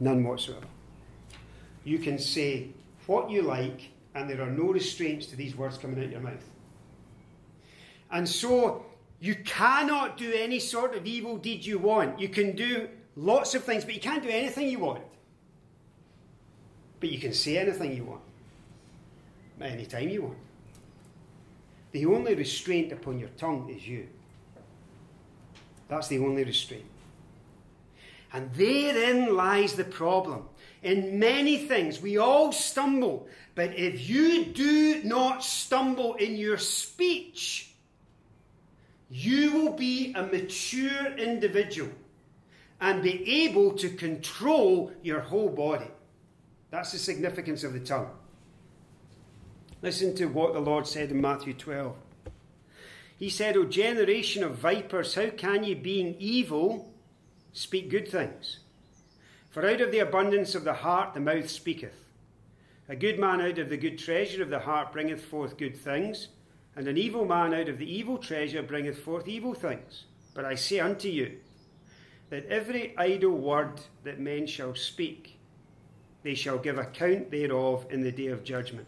None 0.00 0.24
whatsoever. 0.24 0.68
You 1.84 1.98
can 1.98 2.18
say 2.18 2.68
what 3.06 3.30
you 3.30 3.42
like, 3.42 3.90
and 4.14 4.30
there 4.30 4.40
are 4.40 4.50
no 4.50 4.72
restraints 4.72 5.26
to 5.26 5.36
these 5.36 5.54
words 5.54 5.76
coming 5.76 6.02
out 6.02 6.10
your 6.10 6.20
mouth. 6.20 6.48
And 8.10 8.26
so, 8.26 8.86
you 9.20 9.34
cannot 9.34 10.16
do 10.16 10.32
any 10.32 10.60
sort 10.60 10.94
of 10.94 11.06
evil 11.06 11.36
deed 11.36 11.64
you 11.64 11.78
want. 11.78 12.20
You 12.20 12.28
can 12.28 12.54
do 12.54 12.88
lots 13.16 13.54
of 13.54 13.64
things, 13.64 13.84
but 13.84 13.94
you 13.94 14.00
can't 14.00 14.22
do 14.22 14.28
anything 14.28 14.68
you 14.68 14.78
want. 14.78 15.02
But 17.00 17.10
you 17.10 17.18
can 17.18 17.32
say 17.32 17.58
anything 17.58 17.96
you 17.96 18.04
want 18.04 18.22
at 19.60 19.72
any 19.72 19.86
time 19.86 20.08
you 20.08 20.22
want. 20.22 20.38
The 21.92 22.06
only 22.06 22.34
restraint 22.34 22.92
upon 22.92 23.18
your 23.18 23.30
tongue 23.30 23.72
is 23.74 23.86
you. 23.86 24.08
That's 25.88 26.08
the 26.08 26.18
only 26.18 26.44
restraint. 26.44 26.84
And 28.32 28.52
therein 28.54 29.34
lies 29.34 29.74
the 29.74 29.84
problem. 29.84 30.44
In 30.82 31.18
many 31.18 31.66
things, 31.66 32.00
we 32.00 32.18
all 32.18 32.52
stumble. 32.52 33.26
But 33.54 33.74
if 33.74 34.08
you 34.08 34.44
do 34.44 35.02
not 35.02 35.42
stumble 35.42 36.14
in 36.14 36.36
your 36.36 36.58
speech, 36.58 37.72
you 39.10 39.52
will 39.52 39.72
be 39.72 40.12
a 40.14 40.22
mature 40.22 41.06
individual 41.16 41.90
and 42.80 43.02
be 43.02 43.44
able 43.44 43.72
to 43.72 43.88
control 43.88 44.92
your 45.02 45.20
whole 45.20 45.48
body. 45.48 45.90
That's 46.70 46.92
the 46.92 46.98
significance 46.98 47.64
of 47.64 47.72
the 47.72 47.80
tongue. 47.80 48.10
Listen 49.80 50.14
to 50.16 50.26
what 50.26 50.52
the 50.52 50.60
Lord 50.60 50.86
said 50.86 51.10
in 51.10 51.20
Matthew 51.20 51.54
12. 51.54 51.96
He 53.18 53.30
said, 53.30 53.56
O 53.56 53.64
generation 53.64 54.44
of 54.44 54.56
vipers, 54.56 55.14
how 55.14 55.30
can 55.30 55.64
ye, 55.64 55.74
being 55.74 56.14
evil, 56.18 56.92
speak 57.52 57.90
good 57.90 58.08
things? 58.08 58.60
For 59.50 59.66
out 59.66 59.80
of 59.80 59.90
the 59.90 59.98
abundance 59.98 60.54
of 60.54 60.64
the 60.64 60.74
heart 60.74 61.14
the 61.14 61.20
mouth 61.20 61.48
speaketh. 61.48 62.04
A 62.88 62.96
good 62.96 63.18
man 63.18 63.40
out 63.40 63.58
of 63.58 63.70
the 63.70 63.76
good 63.76 63.98
treasure 63.98 64.42
of 64.42 64.50
the 64.50 64.60
heart 64.60 64.92
bringeth 64.92 65.24
forth 65.24 65.58
good 65.58 65.76
things, 65.76 66.28
and 66.78 66.86
an 66.86 66.96
evil 66.96 67.24
man 67.24 67.52
out 67.52 67.68
of 67.68 67.76
the 67.76 67.92
evil 67.92 68.16
treasure 68.16 68.62
bringeth 68.62 69.00
forth 69.00 69.26
evil 69.26 69.52
things. 69.52 70.04
But 70.32 70.44
I 70.44 70.54
say 70.54 70.78
unto 70.78 71.08
you, 71.08 71.38
that 72.30 72.46
every 72.46 72.96
idle 72.96 73.36
word 73.36 73.80
that 74.04 74.20
men 74.20 74.46
shall 74.46 74.76
speak, 74.76 75.40
they 76.22 76.36
shall 76.36 76.56
give 76.56 76.78
account 76.78 77.32
thereof 77.32 77.84
in 77.90 78.02
the 78.02 78.12
day 78.12 78.28
of 78.28 78.44
judgment. 78.44 78.86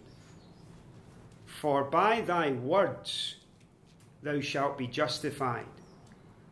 For 1.47 1.83
by 1.83 2.21
thy 2.21 2.53
words 2.53 3.35
thou 4.23 4.41
shalt 4.41 4.79
be 4.79 4.87
justified, 4.87 5.67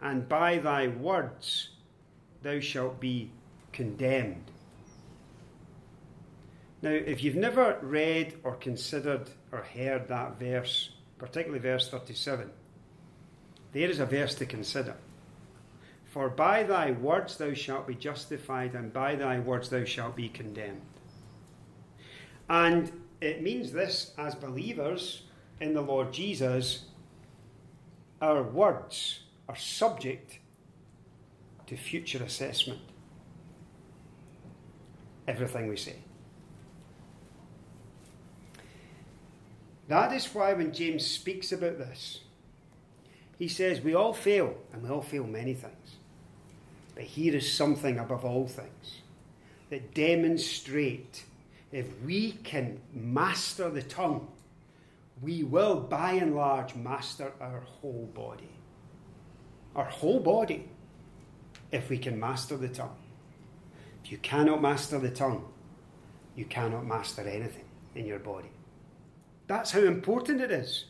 and 0.02 0.28
by 0.28 0.58
thy 0.58 0.88
words 0.88 1.68
thou 2.42 2.58
shalt 2.58 2.98
be 2.98 3.30
condemned. 3.70 4.50
Now, 6.82 6.90
if 6.90 7.22
you've 7.22 7.36
never 7.36 7.78
read 7.80 8.38
or 8.42 8.56
considered 8.56 9.30
or 9.52 9.62
heard 9.62 10.08
that 10.08 10.40
verse, 10.40 10.90
particularly 11.18 11.60
verse 11.60 11.88
37, 11.88 12.50
there 13.72 13.90
is 13.90 14.00
a 14.00 14.06
verse 14.06 14.34
to 14.36 14.46
consider. 14.46 14.94
For 16.06 16.30
by 16.30 16.62
thy 16.62 16.92
words 16.92 17.36
thou 17.36 17.52
shalt 17.52 17.86
be 17.86 17.94
justified, 17.94 18.74
and 18.74 18.92
by 18.92 19.14
thy 19.14 19.38
words 19.40 19.68
thou 19.68 19.84
shalt 19.84 20.16
be 20.16 20.28
condemned. 20.28 20.80
And 22.48 22.90
it 23.20 23.42
means 23.42 23.72
this 23.72 24.12
as 24.16 24.34
believers 24.34 25.24
in 25.60 25.74
the 25.74 25.82
Lord 25.82 26.12
Jesus, 26.12 26.86
our 28.22 28.42
words 28.42 29.20
are 29.48 29.56
subject 29.56 30.38
to 31.66 31.76
future 31.76 32.22
assessment. 32.22 32.80
Everything 35.26 35.68
we 35.68 35.76
say. 35.76 35.96
That 39.88 40.12
is 40.12 40.26
why 40.34 40.52
when 40.52 40.72
James 40.72 41.04
speaks 41.04 41.50
about 41.50 41.78
this, 41.78 42.20
he 43.38 43.48
says 43.48 43.80
we 43.80 43.94
all 43.94 44.12
fail, 44.12 44.54
and 44.72 44.82
we 44.82 44.90
all 44.90 45.00
fail 45.00 45.24
many 45.24 45.54
things. 45.54 45.96
But 46.94 47.04
here 47.04 47.34
is 47.34 47.52
something 47.52 47.98
above 47.98 48.24
all 48.24 48.46
things 48.46 49.00
that 49.70 49.94
demonstrate 49.94 51.24
if 51.70 51.86
we 52.04 52.32
can 52.32 52.80
master 52.92 53.70
the 53.70 53.82
tongue, 53.82 54.28
we 55.20 55.42
will 55.42 55.80
by 55.80 56.12
and 56.12 56.34
large 56.34 56.74
master 56.74 57.32
our 57.40 57.60
whole 57.60 58.10
body. 58.14 58.50
Our 59.76 59.84
whole 59.84 60.20
body, 60.20 60.68
if 61.70 61.90
we 61.90 61.98
can 61.98 62.18
master 62.18 62.56
the 62.56 62.68
tongue. 62.68 62.96
If 64.04 64.12
you 64.12 64.18
cannot 64.18 64.62
master 64.62 64.98
the 64.98 65.10
tongue, 65.10 65.46
you 66.34 66.46
cannot 66.46 66.86
master 66.86 67.22
anything 67.22 67.64
in 67.94 68.06
your 68.06 68.18
body. 68.18 68.50
That's 69.48 69.72
how 69.72 69.80
important 69.80 70.40
it 70.40 70.52
is. 70.52 70.84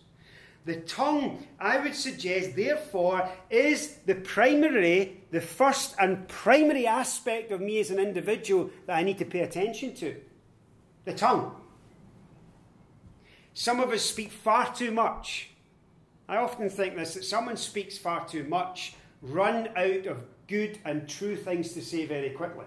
The 0.67 0.81
tongue, 0.81 1.47
I 1.59 1.79
would 1.79 1.95
suggest, 1.95 2.55
therefore, 2.55 3.27
is 3.49 4.01
the 4.05 4.17
primary, 4.17 5.23
the 5.31 5.41
first 5.41 5.95
and 5.99 6.29
primary 6.29 6.87
aspect 6.87 7.53
of 7.53 7.63
me 7.63 7.81
as 7.81 7.91
an 7.91 7.99
individual 7.99 8.69
that 8.87 8.99
I 8.99 9.03
need 9.03 9.17
to 9.19 9.25
pay 9.25 9.41
attention 9.41 9.95
to 9.95 10.17
the 11.07 11.15
tongue. 11.15 11.53
Some 13.55 13.81
of 13.81 13.91
us 13.93 14.03
speak 14.03 14.31
far 14.31 14.75
too 14.75 14.91
much. 14.91 15.51
I 16.29 16.37
often 16.37 16.69
think 16.69 16.97
this 16.97 17.15
that 17.15 17.25
someone 17.25 17.57
speaks 17.57 17.97
far 17.97 18.29
too 18.29 18.45
much, 18.45 18.95
run 19.23 19.69
out 19.75 20.07
of 20.07 20.19
good 20.49 20.79
and 20.85 21.09
true 21.09 21.37
things 21.37 21.73
to 21.73 21.83
say 21.83 22.05
very 22.05 22.31
quickly. 22.31 22.67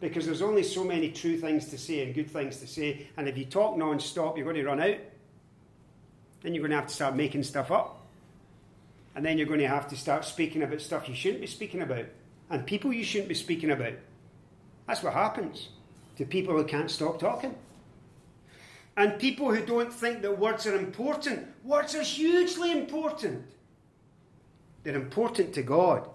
Because 0.00 0.26
there's 0.26 0.42
only 0.42 0.62
so 0.62 0.82
many 0.82 1.10
true 1.12 1.36
things 1.36 1.66
to 1.66 1.78
say 1.78 2.04
and 2.04 2.14
good 2.14 2.30
things 2.30 2.56
to 2.58 2.66
say, 2.66 3.06
and 3.16 3.28
if 3.28 3.38
you 3.38 3.44
talk 3.44 3.76
non 3.76 4.00
stop, 4.00 4.36
you're 4.36 4.44
going 4.44 4.56
to 4.56 4.64
run 4.64 4.80
out. 4.80 4.96
Then 6.42 6.54
you're 6.54 6.62
going 6.62 6.70
to 6.70 6.76
have 6.76 6.86
to 6.86 6.94
start 6.94 7.16
making 7.16 7.42
stuff 7.42 7.70
up. 7.70 8.06
And 9.14 9.24
then 9.26 9.36
you're 9.36 9.48
going 9.48 9.60
to 9.60 9.68
have 9.68 9.88
to 9.88 9.96
start 9.96 10.24
speaking 10.24 10.62
about 10.62 10.80
stuff 10.80 11.08
you 11.08 11.14
shouldn't 11.14 11.40
be 11.40 11.48
speaking 11.48 11.82
about, 11.82 12.04
and 12.50 12.64
people 12.64 12.92
you 12.92 13.02
shouldn't 13.02 13.28
be 13.28 13.34
speaking 13.34 13.70
about. 13.70 13.94
That's 14.86 15.02
what 15.02 15.12
happens 15.12 15.70
to 16.16 16.24
people 16.24 16.56
who 16.56 16.64
can't 16.64 16.90
stop 16.90 17.18
talking. 17.18 17.56
And 18.96 19.18
people 19.18 19.52
who 19.54 19.64
don't 19.64 19.92
think 19.92 20.22
that 20.22 20.38
words 20.38 20.66
are 20.66 20.76
important, 20.76 21.46
words 21.64 21.94
are 21.94 22.02
hugely 22.02 22.72
important. 22.72 23.44
They're 24.82 24.96
important 24.96 25.52
to 25.54 25.62
God. 25.62 26.08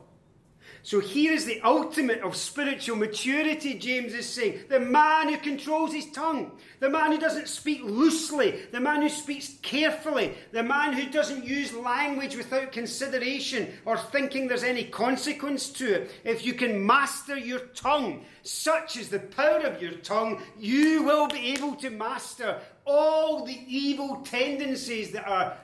So 0.85 0.99
here 0.99 1.31
is 1.31 1.45
the 1.45 1.61
ultimate 1.61 2.19
of 2.23 2.35
spiritual 2.35 2.97
maturity, 2.97 3.75
James 3.75 4.13
is 4.13 4.27
saying. 4.27 4.65
The 4.67 4.81
man 4.81 5.29
who 5.29 5.37
controls 5.37 5.93
his 5.93 6.11
tongue, 6.11 6.51
the 6.81 6.89
man 6.89 7.13
who 7.13 7.17
doesn't 7.17 7.47
speak 7.47 7.81
loosely, 7.85 8.65
the 8.73 8.81
man 8.81 9.01
who 9.01 9.07
speaks 9.07 9.55
carefully, 9.61 10.33
the 10.51 10.61
man 10.61 10.91
who 10.91 11.09
doesn't 11.09 11.45
use 11.45 11.73
language 11.73 12.35
without 12.35 12.73
consideration 12.73 13.69
or 13.85 13.97
thinking 13.97 14.45
there's 14.45 14.65
any 14.65 14.83
consequence 14.83 15.69
to 15.69 16.01
it. 16.01 16.11
If 16.25 16.45
you 16.45 16.53
can 16.53 16.85
master 16.85 17.37
your 17.37 17.59
tongue, 17.59 18.25
such 18.41 18.97
is 18.97 19.07
the 19.07 19.19
power 19.19 19.59
of 19.59 19.81
your 19.81 19.93
tongue, 19.93 20.41
you 20.59 21.03
will 21.03 21.29
be 21.29 21.53
able 21.53 21.75
to 21.75 21.91
master 21.91 22.59
all 22.83 23.45
the 23.45 23.57
evil 23.67 24.17
tendencies 24.25 25.11
that 25.11 25.25
are 25.25 25.55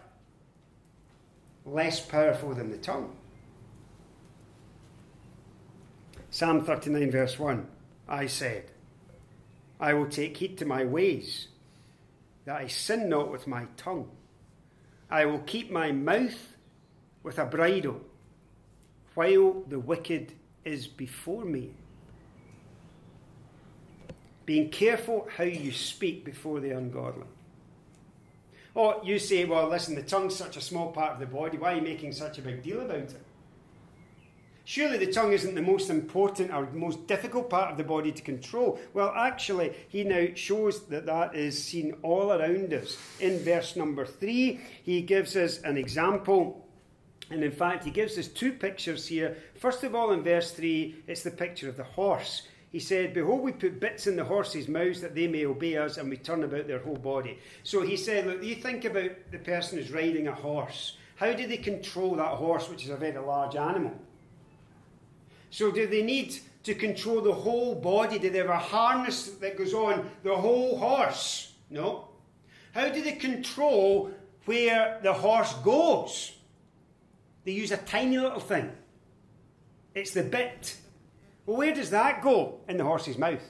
less 1.66 2.00
powerful 2.00 2.54
than 2.54 2.72
the 2.72 2.78
tongue. 2.78 3.14
Psalm 6.32 6.64
39, 6.64 7.12
verse 7.12 7.40
1 7.40 7.68
I 8.08 8.28
said, 8.28 8.66
I 9.80 9.94
will 9.94 10.08
take 10.08 10.38
heed 10.38 10.58
to 10.60 10.66
my 10.66 10.86
ways, 10.86 11.48
that 12.46 12.56
I 12.56 12.68
sin 12.68 13.10
not 13.10 13.32
with 13.32 13.48
my 13.48 13.66
tongue. 13.78 14.10
I 15.10 15.26
will 15.26 15.40
keep 15.40 15.72
my 15.72 15.92
mouth 15.92 16.56
with 17.24 17.40
a 17.40 17.46
bridle, 17.46 18.02
while 19.16 19.64
the 19.68 19.80
wicked 19.80 20.34
is 20.66 20.88
before 20.88 21.46
me. 21.46 21.72
Being 24.46 24.70
careful 24.70 25.28
how 25.36 25.44
you 25.44 25.72
speak 25.72 26.26
before 26.26 26.60
the 26.60 26.72
ungodly. 26.72 27.26
Oh, 28.76 29.02
you 29.04 29.18
say, 29.20 29.46
well, 29.46 29.68
listen, 29.68 29.96
the 29.96 30.04
tongue's 30.04 30.36
such 30.36 30.58
a 30.58 30.62
small 30.62 30.92
part 30.92 31.14
of 31.14 31.20
the 31.20 31.26
body. 31.26 31.58
Why 31.58 31.74
are 31.74 31.76
you 31.78 31.82
making 31.82 32.14
such 32.14 32.38
a 32.38 32.42
big 32.42 32.64
deal 32.64 32.82
about 32.82 32.98
it? 32.98 33.22
Surely 34.70 35.00
the 35.00 35.12
tongue 35.12 35.34
isn't 35.34 35.56
the 35.56 35.64
most 35.64 35.90
important 35.90 36.54
or 36.54 36.70
most 36.74 37.08
difficult 37.08 37.50
part 37.50 37.72
of 37.72 37.78
the 37.80 37.84
body 37.84 38.12
to 38.12 38.22
control. 38.22 38.80
Well, 38.94 39.12
actually, 39.18 39.74
he 39.88 40.04
now 40.04 40.28
shows 40.36 40.86
that 40.90 41.08
that 41.08 41.36
is 41.36 41.64
seen 41.64 41.96
all 42.04 42.32
around 42.32 42.72
us. 42.72 42.96
In 43.20 43.40
verse 43.40 43.76
number 43.76 44.06
three, 44.06 44.60
he 44.84 45.02
gives 45.02 45.36
us 45.36 45.60
an 45.64 45.76
example. 45.76 46.68
And 47.32 47.44
in 47.44 47.52
fact, 47.52 47.84
he 47.84 47.90
gives 47.90 48.16
us 48.20 48.28
two 48.28 48.52
pictures 48.52 49.08
here. 49.08 49.38
First 49.60 49.84
of 49.84 49.96
all, 49.96 50.12
in 50.12 50.22
verse 50.22 50.52
3, 50.52 51.04
it's 51.08 51.24
the 51.24 51.32
picture 51.32 51.68
of 51.68 51.76
the 51.76 51.84
horse. 51.84 52.44
He 52.72 52.80
said, 52.80 53.16
Behold, 53.16 53.42
we 53.42 53.54
put 53.54 53.80
bits 53.80 54.06
in 54.06 54.16
the 54.16 54.24
horses' 54.24 54.68
mouths 54.68 55.02
that 55.02 55.16
they 55.16 55.26
may 55.26 55.48
obey 55.48 55.78
us, 55.78 55.98
and 55.98 56.12
we 56.12 56.18
turn 56.18 56.44
about 56.44 56.68
their 56.68 56.78
whole 56.78 56.96
body. 56.96 57.40
So 57.64 57.82
he 57.82 57.98
said, 57.98 58.28
Look, 58.28 58.44
you 58.44 58.54
think 58.54 58.86
about 58.86 59.32
the 59.32 59.40
person 59.40 59.80
who's 59.80 59.90
riding 59.90 60.28
a 60.28 60.36
horse. 60.36 60.96
How 61.16 61.34
do 61.34 61.48
they 61.48 61.58
control 61.58 62.16
that 62.18 62.36
horse, 62.36 62.70
which 62.70 62.84
is 62.84 62.92
a 62.92 62.98
very 62.98 63.18
large 63.18 63.56
animal? 63.56 64.00
So, 65.50 65.72
do 65.72 65.88
they 65.88 66.04
need 66.04 66.40
to 66.64 66.76
control 66.76 67.22
the 67.22 67.34
whole 67.34 67.76
body? 67.76 68.20
Do 68.20 68.30
they 68.30 68.40
have 68.40 68.50
a 68.50 68.58
harness 68.58 69.30
that 69.42 69.58
goes 69.58 69.74
on 69.74 70.10
the 70.24 70.36
whole 70.36 70.78
horse? 70.78 71.54
No. 71.70 72.10
How 72.74 72.90
do 72.90 73.02
they 73.02 73.14
control 73.14 74.12
where 74.46 75.00
the 75.02 75.14
horse 75.14 75.54
goes? 75.64 76.34
They 77.46 77.52
use 77.52 77.72
a 77.72 77.78
tiny 77.78 78.20
little 78.20 78.40
thing. 78.40 78.72
It's 79.96 80.12
the 80.12 80.24
bit. 80.24 80.78
Well, 81.46 81.58
where 81.58 81.74
does 81.74 81.90
that 81.90 82.22
go? 82.22 82.60
In 82.68 82.78
the 82.78 82.84
horse's 82.84 83.18
mouth. 83.18 83.42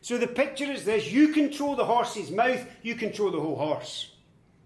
So 0.00 0.18
the 0.18 0.28
picture 0.28 0.70
is 0.70 0.84
this 0.84 1.10
you 1.10 1.28
control 1.28 1.74
the 1.74 1.84
horse's 1.84 2.30
mouth, 2.30 2.64
you 2.82 2.94
control 2.94 3.32
the 3.32 3.40
whole 3.40 3.56
horse. 3.56 4.12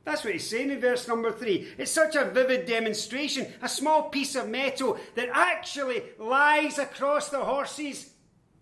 That's 0.05 0.25
what 0.25 0.33
he's 0.33 0.49
saying 0.49 0.71
in 0.71 0.81
verse 0.81 1.07
number 1.07 1.31
three. 1.31 1.69
It's 1.77 1.91
such 1.91 2.17
a 2.17 2.25
vivid 2.25 2.67
demonstration. 2.67 3.47
A 3.63 3.69
small 3.69 4.05
piece 4.05 4.35
of 4.35 4.49
metal 4.49 4.99
that 5.15 5.29
actually 5.33 6.03
lies 6.19 6.79
across 6.79 7.29
the 7.29 7.41
horse's 7.41 8.11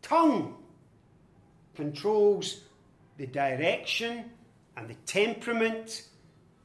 tongue 0.03 0.57
controls 1.75 2.63
the 3.19 3.27
direction 3.27 4.25
and 4.77 4.89
the 4.89 4.95
temperament 5.07 6.09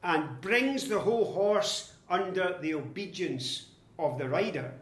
and 0.04 0.42
brings 0.42 0.88
the 0.88 1.00
whole 1.00 1.32
horse 1.32 1.94
under 2.10 2.58
the 2.62 2.74
obedience 2.74 3.68
of 3.98 4.18
the 4.18 4.28
rider 4.28 4.74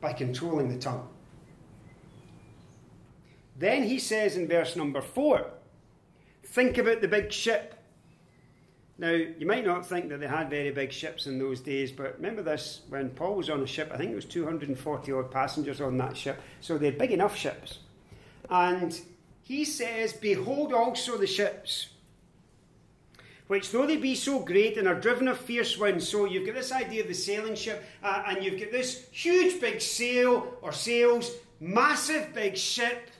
by 0.00 0.12
controlling 0.12 0.68
the 0.68 0.78
tongue. 0.78 1.08
Then 3.58 3.82
he 3.82 3.98
says 3.98 4.36
in 4.36 4.46
verse 4.46 4.76
number 4.76 5.00
four 5.00 5.50
think 6.44 6.78
about 6.78 7.00
the 7.00 7.08
big 7.08 7.32
ship 7.32 7.77
now, 9.00 9.12
you 9.12 9.46
might 9.46 9.64
not 9.64 9.86
think 9.86 10.08
that 10.08 10.18
they 10.18 10.26
had 10.26 10.50
very 10.50 10.72
big 10.72 10.90
ships 10.90 11.28
in 11.28 11.38
those 11.38 11.60
days, 11.60 11.92
but 11.92 12.16
remember 12.16 12.42
this 12.42 12.80
when 12.88 13.10
Paul 13.10 13.36
was 13.36 13.48
on 13.48 13.62
a 13.62 13.66
ship, 13.66 13.92
I 13.94 13.96
think 13.96 14.10
it 14.10 14.16
was 14.16 14.24
240 14.24 15.12
odd 15.12 15.30
passengers 15.30 15.80
on 15.80 15.96
that 15.98 16.16
ship, 16.16 16.40
so 16.60 16.76
they're 16.76 16.90
big 16.90 17.12
enough 17.12 17.36
ships. 17.36 17.78
And 18.50 19.00
he 19.40 19.64
says, 19.64 20.12
Behold 20.12 20.72
also 20.72 21.16
the 21.16 21.28
ships, 21.28 21.90
which 23.46 23.70
though 23.70 23.86
they 23.86 23.98
be 23.98 24.16
so 24.16 24.40
great 24.40 24.76
and 24.76 24.88
are 24.88 24.98
driven 24.98 25.28
of 25.28 25.38
fierce 25.38 25.78
winds, 25.78 26.08
so 26.08 26.24
you've 26.24 26.44
got 26.44 26.56
this 26.56 26.72
idea 26.72 27.02
of 27.02 27.08
the 27.08 27.14
sailing 27.14 27.54
ship, 27.54 27.84
uh, 28.02 28.24
and 28.26 28.44
you've 28.44 28.58
got 28.58 28.72
this 28.72 29.06
huge 29.12 29.60
big 29.60 29.80
sail 29.80 30.58
or 30.60 30.72
sails, 30.72 31.30
massive 31.60 32.34
big 32.34 32.56
ship 32.56 33.10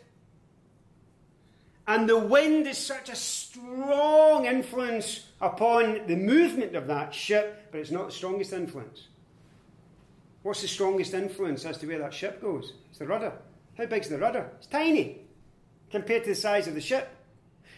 and 1.89 2.07
the 2.07 2.19
wind 2.19 2.67
is 2.67 2.77
such 2.77 3.09
a 3.09 3.17
strong 3.17 4.45
influence 4.45 5.25
upon 5.41 6.07
the 6.07 6.17
movement 6.17 6.77
of 6.77 6.87
that 6.87 7.15
ship, 7.15 7.67
but 7.73 7.81
it's 7.81 7.91
not 7.91 8.07
the 8.09 8.13
strongest 8.13 8.53
influence. 8.53 9.09
What's 10.43 10.61
the 10.61 10.69
strongest 10.69 11.15
influence 11.15 11.65
as 11.65 11.79
to 11.79 11.87
where 11.87 11.99
that 11.99 12.13
ship 12.13 12.43
goes? 12.43 12.75
It's 12.91 12.99
the 12.99 13.07
rudder. 13.07 13.33
How 13.79 13.87
big's 13.87 14.11
the 14.11 14.19
rudder? 14.19 14.51
It's 14.59 14.67
tiny 14.67 15.21
compared 15.91 16.25
to 16.25 16.31
the 16.31 16.37
size 16.37 16.69
of 16.69 16.75
the 16.75 16.81
ship. 16.83 17.09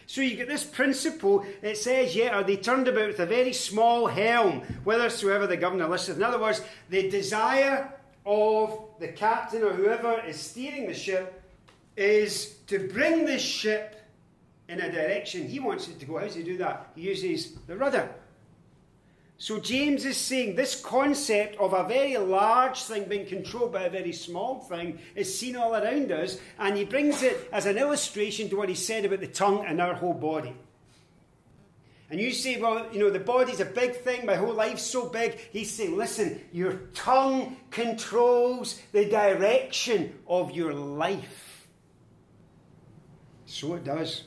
So 0.07 0.19
you 0.19 0.35
get 0.35 0.49
this 0.49 0.65
principle, 0.65 1.45
it 1.61 1.77
says, 1.77 2.13
yeah, 2.13 2.35
are 2.35 2.43
they 2.43 2.57
turned 2.57 2.89
about 2.89 3.07
with 3.07 3.19
a 3.21 3.25
very 3.25 3.53
small 3.53 4.07
helm, 4.07 4.59
whithersoever 4.83 5.47
the 5.47 5.55
governor 5.55 5.87
listeth. 5.87 6.17
In 6.17 6.23
other 6.23 6.39
words, 6.39 6.61
the 6.89 7.09
desire 7.09 7.93
of 8.25 8.77
the 8.99 9.07
captain 9.07 9.63
or 9.63 9.71
whoever 9.71 10.19
is 10.27 10.37
steering 10.37 10.87
the 10.87 10.93
ship 10.93 11.41
is 11.95 12.55
to 12.67 12.89
bring 12.89 13.25
this 13.25 13.41
ship 13.41 14.00
in 14.71 14.79
a 14.79 14.91
direction 14.91 15.47
he 15.47 15.59
wants 15.59 15.89
it 15.89 15.99
to 15.99 16.05
go. 16.05 16.17
How 16.17 16.25
does 16.25 16.35
he 16.35 16.43
do 16.43 16.57
that? 16.57 16.91
He 16.95 17.01
uses 17.01 17.53
the 17.67 17.75
rudder. 17.75 18.09
So 19.37 19.59
James 19.59 20.05
is 20.05 20.17
saying 20.17 20.55
this 20.55 20.79
concept 20.79 21.57
of 21.57 21.73
a 21.73 21.87
very 21.87 22.15
large 22.17 22.83
thing 22.83 23.05
being 23.05 23.25
controlled 23.25 23.73
by 23.73 23.83
a 23.83 23.89
very 23.89 24.13
small 24.13 24.59
thing 24.59 24.99
is 25.15 25.37
seen 25.37 25.55
all 25.55 25.75
around 25.75 26.11
us, 26.11 26.39
and 26.59 26.77
he 26.77 26.85
brings 26.85 27.23
it 27.23 27.49
as 27.51 27.65
an 27.65 27.77
illustration 27.77 28.49
to 28.49 28.55
what 28.55 28.69
he 28.69 28.75
said 28.75 29.03
about 29.03 29.19
the 29.19 29.27
tongue 29.27 29.65
and 29.65 29.81
our 29.81 29.95
whole 29.95 30.13
body. 30.13 30.55
And 32.11 32.19
you 32.19 32.31
say, 32.31 32.61
well, 32.61 32.87
you 32.93 32.99
know, 32.99 33.09
the 33.09 33.19
body's 33.19 33.61
a 33.61 33.65
big 33.65 33.95
thing, 33.95 34.25
my 34.25 34.35
whole 34.35 34.53
life's 34.53 34.83
so 34.83 35.09
big. 35.09 35.39
He's 35.51 35.71
saying, 35.71 35.97
listen, 35.97 36.39
your 36.51 36.73
tongue 36.93 37.57
controls 37.71 38.79
the 38.91 39.05
direction 39.05 40.13
of 40.27 40.51
your 40.51 40.73
life. 40.73 41.67
So 43.45 43.73
it 43.73 43.83
does. 43.83 44.23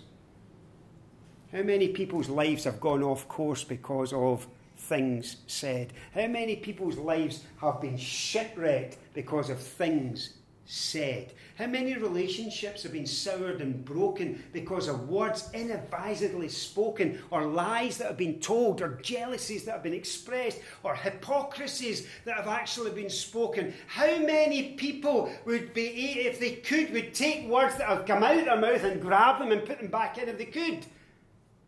How 1.55 1.63
many 1.63 1.87
people's 1.87 2.29
lives 2.29 2.65
have 2.65 2.81
gone 2.81 3.05
off 3.05 3.29
course 3.29 3.63
because 3.63 4.13
of 4.13 4.49
things 4.77 5.37
said? 5.47 5.93
How 6.13 6.27
many 6.27 6.57
people's 6.57 6.97
lives 6.97 7.45
have 7.61 7.81
been 7.81 7.97
shipwrecked 7.97 8.97
because 9.15 9.51
of 9.51 9.61
things 9.61 10.31
said? 10.65 11.33
How 11.57 11.69
many 11.69 11.95
relationships 11.95 12.83
have 12.83 12.91
been 12.91 13.07
soured 13.07 13.61
and 13.61 13.85
broken 13.85 14.43
because 14.53 14.89
of 14.89 15.09
words 15.09 15.49
inadvisedly 15.55 16.49
spoken, 16.49 17.21
or 17.31 17.47
lies 17.47 17.99
that 17.99 18.09
have 18.09 18.17
been 18.17 18.41
told, 18.41 18.83
or 18.83 18.99
jealousies 19.01 19.65
that 19.67 19.75
have 19.75 19.85
been 19.85 19.95
expressed, 19.95 20.61
or 20.83 20.97
hypocrisies 20.97 22.09
that 22.25 22.35
have 22.37 22.49
actually 22.49 22.91
been 22.91 23.09
spoken? 23.09 23.73
How 23.87 24.19
many 24.19 24.73
people 24.73 25.31
would 25.45 25.73
be, 25.73 26.19
if 26.23 26.41
they 26.41 26.57
could, 26.57 26.93
would 26.93 27.15
take 27.15 27.47
words 27.47 27.77
that 27.77 27.87
have 27.87 28.07
come 28.07 28.25
out 28.25 28.39
of 28.39 28.45
their 28.45 28.61
mouth 28.61 28.83
and 28.83 29.01
grab 29.01 29.39
them 29.39 29.53
and 29.53 29.65
put 29.65 29.79
them 29.79 29.87
back 29.87 30.19
in 30.19 30.29
if 30.29 30.37
they 30.37 30.47
could? 30.47 30.85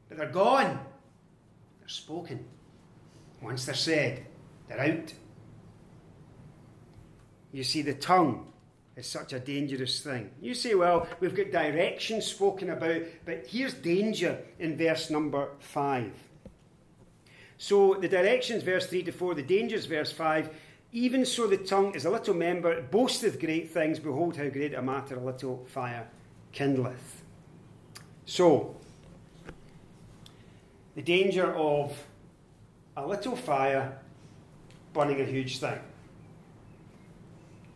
But 0.09 0.19
they're 0.19 0.29
gone. 0.29 0.79
They're 1.81 1.89
spoken. 1.89 2.45
Once 3.43 3.65
they're 3.65 3.75
said, 3.75 4.27
they're 4.69 4.81
out. 4.81 5.13
You 7.53 7.65
see, 7.65 7.83
the 7.83 7.95
tongue 7.95 8.53
is 8.97 9.07
such 9.07 9.33
a 9.33 9.39
dangerous 9.39 10.01
thing. 10.01 10.31
You 10.41 10.55
say, 10.55 10.75
well, 10.75 11.07
we've 11.21 11.35
got 11.35 11.51
direction 11.51 12.23
spoken 12.23 12.71
about, 12.71 13.03
but 13.25 13.47
here's 13.47 13.75
danger 13.75 14.39
in 14.59 14.77
verse 14.77 15.11
number 15.11 15.51
5. 15.59 16.13
So 17.59 17.95
the 17.95 18.09
directions, 18.09 18.63
verse 18.63 18.87
3 18.87 19.03
to 19.05 19.13
4, 19.13 19.35
the 19.35 19.43
dangers, 19.43 19.87
verse 19.87 20.13
5. 20.13 20.51
Even 20.93 21.27
so, 21.27 21.47
the 21.47 21.59
tongue 21.59 21.95
is 21.95 22.05
a 22.05 22.11
little 22.11 22.35
member, 22.35 22.73
it 22.73 22.91
boasteth 22.91 23.41
great 23.41 23.71
things. 23.71 23.99
Behold, 23.99 24.37
how 24.37 24.49
great 24.49 24.73
a 24.73 24.81
matter 24.81 25.17
a 25.17 25.25
little 25.25 25.65
fire 25.67 26.09
kindleth. 26.53 27.23
So, 28.25 28.76
the 30.97 31.03
danger 31.03 31.55
of 31.55 31.93
a 32.97 33.07
little 33.07 33.37
fire 33.37 33.99
burning 34.95 35.21
a 35.21 35.25
huge 35.25 35.59
thing. 35.59 35.79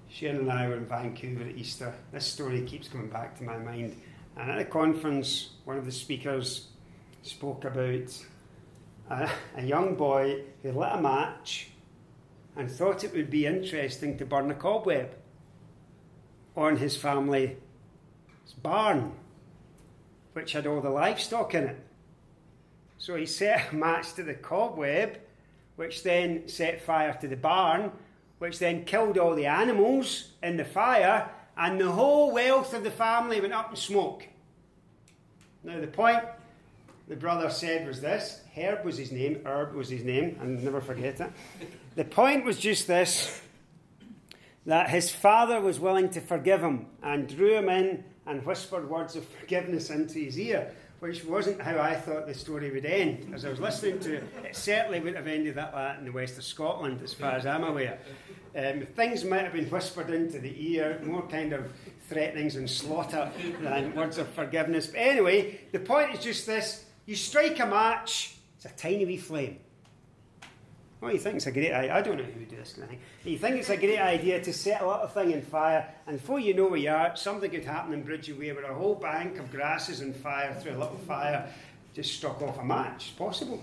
Sharon 0.08 0.38
and 0.38 0.50
I 0.50 0.66
were 0.66 0.76
in 0.76 0.86
Vancouver 0.86 1.44
at 1.44 1.54
Easter. 1.54 1.94
This 2.12 2.26
story 2.26 2.62
keeps 2.62 2.88
coming 2.88 3.10
back 3.10 3.36
to 3.38 3.44
my 3.44 3.58
mind. 3.58 3.94
And 4.38 4.50
at 4.50 4.58
a 4.58 4.64
conference, 4.64 5.50
one 5.64 5.76
of 5.76 5.84
the 5.84 5.92
speakers 5.92 6.68
spoke 7.22 7.66
about 7.66 8.24
a, 9.10 9.30
a 9.54 9.62
young 9.62 9.96
boy 9.96 10.42
who 10.62 10.72
lit 10.72 10.88
a 10.90 11.00
match 11.00 11.68
and 12.56 12.70
thought 12.70 13.04
it 13.04 13.12
would 13.12 13.30
be 13.30 13.44
interesting 13.44 14.16
to 14.16 14.24
burn 14.24 14.50
a 14.50 14.54
cobweb 14.54 15.10
on 16.56 16.78
his 16.78 16.96
family's 16.96 17.56
barn. 18.62 19.12
which 20.32 20.52
had 20.52 20.66
all 20.66 20.80
the 20.80 20.90
livestock 20.90 21.54
in 21.54 21.64
it. 21.64 21.84
So 23.00 23.16
he 23.16 23.24
set 23.24 23.72
a 23.72 23.74
match 23.74 24.12
to 24.14 24.22
the 24.22 24.34
cobweb, 24.34 25.16
which 25.76 26.02
then 26.02 26.46
set 26.46 26.82
fire 26.82 27.16
to 27.22 27.26
the 27.26 27.36
barn, 27.36 27.92
which 28.38 28.58
then 28.58 28.84
killed 28.84 29.16
all 29.16 29.34
the 29.34 29.46
animals 29.46 30.32
in 30.42 30.58
the 30.58 30.66
fire, 30.66 31.30
and 31.56 31.80
the 31.80 31.90
whole 31.90 32.30
wealth 32.30 32.74
of 32.74 32.84
the 32.84 32.90
family 32.90 33.40
went 33.40 33.54
up 33.54 33.70
in 33.70 33.76
smoke. 33.76 34.28
Now, 35.64 35.80
the 35.80 35.86
point 35.86 36.22
the 37.08 37.16
brother 37.16 37.48
said 37.48 37.86
was 37.86 38.02
this 38.02 38.42
Herb 38.54 38.84
was 38.84 38.98
his 38.98 39.12
name, 39.12 39.40
Herb 39.46 39.74
was 39.74 39.88
his 39.88 40.04
name, 40.04 40.36
and 40.38 40.62
never 40.62 40.82
forget 40.82 41.20
it. 41.20 41.32
The 41.96 42.04
point 42.04 42.44
was 42.44 42.58
just 42.58 42.86
this 42.86 43.40
that 44.66 44.90
his 44.90 45.10
father 45.10 45.58
was 45.58 45.80
willing 45.80 46.10
to 46.10 46.20
forgive 46.20 46.60
him 46.60 46.84
and 47.02 47.26
drew 47.26 47.56
him 47.56 47.70
in 47.70 48.04
and 48.26 48.44
whispered 48.44 48.90
words 48.90 49.16
of 49.16 49.26
forgiveness 49.26 49.88
into 49.88 50.18
his 50.18 50.38
ear, 50.38 50.74
which 51.00 51.24
wasn't 51.24 51.60
how 51.60 51.78
I 51.78 51.94
thought 51.94 52.26
the 52.26 52.34
story 52.34 52.70
would 52.70 52.84
end. 52.84 53.32
As 53.34 53.44
I 53.44 53.48
was 53.48 53.58
listening 53.58 53.98
to 54.00 54.16
it, 54.16 54.24
it 54.44 54.54
certainly 54.54 55.00
would 55.00 55.16
have 55.16 55.26
ended 55.26 55.54
that 55.56 55.98
in 55.98 56.04
the 56.04 56.12
west 56.12 56.38
of 56.38 56.44
Scotland, 56.44 57.00
as 57.02 57.14
far 57.14 57.32
as 57.32 57.46
I'm 57.46 57.64
aware. 57.64 57.98
Um, 58.54 58.86
things 58.94 59.24
might 59.24 59.42
have 59.42 59.52
been 59.52 59.70
whispered 59.70 60.10
into 60.10 60.38
the 60.38 60.72
ear, 60.74 61.00
more 61.04 61.26
kind 61.26 61.52
of 61.52 61.72
threatenings 62.08 62.56
and 62.56 62.68
slaughter 62.68 63.30
than 63.60 63.94
words 63.94 64.18
of 64.18 64.28
forgiveness. 64.28 64.88
But 64.88 64.98
anyway, 64.98 65.60
the 65.72 65.78
point 65.78 66.14
is 66.14 66.20
just 66.20 66.46
this 66.46 66.84
you 67.06 67.16
strike 67.16 67.58
a 67.60 67.66
match, 67.66 68.36
it's 68.56 68.66
a 68.66 68.70
tiny 68.70 69.06
wee 69.06 69.16
flame. 69.16 69.58
What 71.00 71.14
you 71.14 71.18
think 71.18 71.36
it's 71.36 71.46
a 71.46 71.52
great 71.52 71.72
idea? 71.72 71.94
I 71.94 72.02
don't 72.02 72.18
know 72.18 72.24
who 72.24 72.40
would 72.40 72.48
do 72.48 72.56
this 72.56 72.74
kind 72.74 72.84
of 72.84 72.90
thing. 72.90 73.00
You 73.24 73.38
think 73.38 73.56
it's 73.56 73.70
a 73.70 73.76
great 73.76 73.98
idea 73.98 74.42
to 74.42 74.52
set 74.52 74.82
a 74.82 74.86
little 74.86 75.06
thing 75.06 75.30
in 75.32 75.40
fire, 75.40 75.88
and 76.06 76.18
before 76.18 76.38
you 76.38 76.52
know 76.52 76.68
where 76.68 76.78
you 76.78 76.90
are, 76.90 77.16
something 77.16 77.50
could 77.50 77.64
happen 77.64 77.94
in 77.94 78.02
Bridge 78.02 78.28
of 78.28 78.36
Weir 78.36 78.54
where 78.54 78.70
a 78.70 78.74
whole 78.74 78.94
bank 78.94 79.38
of 79.38 79.50
grass 79.50 79.88
is 79.88 80.02
on 80.02 80.12
fire 80.12 80.54
through 80.60 80.72
a 80.72 80.78
little 80.78 81.00
fire 81.06 81.48
just 81.94 82.14
struck 82.14 82.42
off 82.42 82.58
a 82.58 82.64
match. 82.64 83.08
It's 83.08 83.18
possible. 83.18 83.62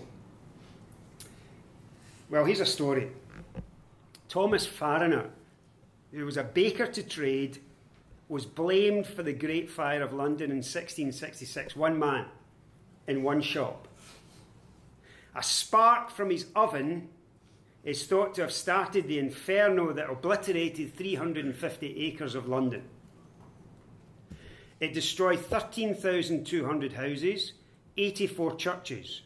Well, 2.30 2.43
here's 2.43 2.60
a 2.60 2.65
story. 2.65 3.12
Thomas 4.28 4.67
Farriner, 4.67 5.30
who 6.12 6.26
was 6.26 6.38
a 6.38 6.43
baker 6.43 6.88
to 6.88 7.04
trade, 7.04 7.60
was 8.30 8.45
blamed 8.45 9.08
for 9.08 9.23
the 9.23 9.32
Great 9.32 9.69
Fire 9.69 10.02
of 10.02 10.12
London 10.12 10.52
in 10.52 10.58
1666. 10.58 11.76
One 11.76 11.97
man 11.97 12.26
in 13.08 13.23
one 13.23 13.41
shop. 13.41 13.88
A 15.36 15.43
spark 15.43 16.10
from 16.10 16.30
his 16.30 16.47
oven 16.56 17.10
is 17.84 18.06
thought 18.06 18.36
to 18.36 18.42
have 18.42 18.52
started 18.52 19.08
the 19.08 19.20
inferno 19.20 19.94
that 19.94 20.10
obliterated 20.10 20.96
350 20.96 22.06
acres 22.06 22.36
of 22.36 22.48
London. 22.48 22.84
It 24.80 24.94
destroyed 24.94 25.40
13,200 25.40 26.94
houses, 26.94 27.54
84 27.98 28.56
churches. 28.56 29.22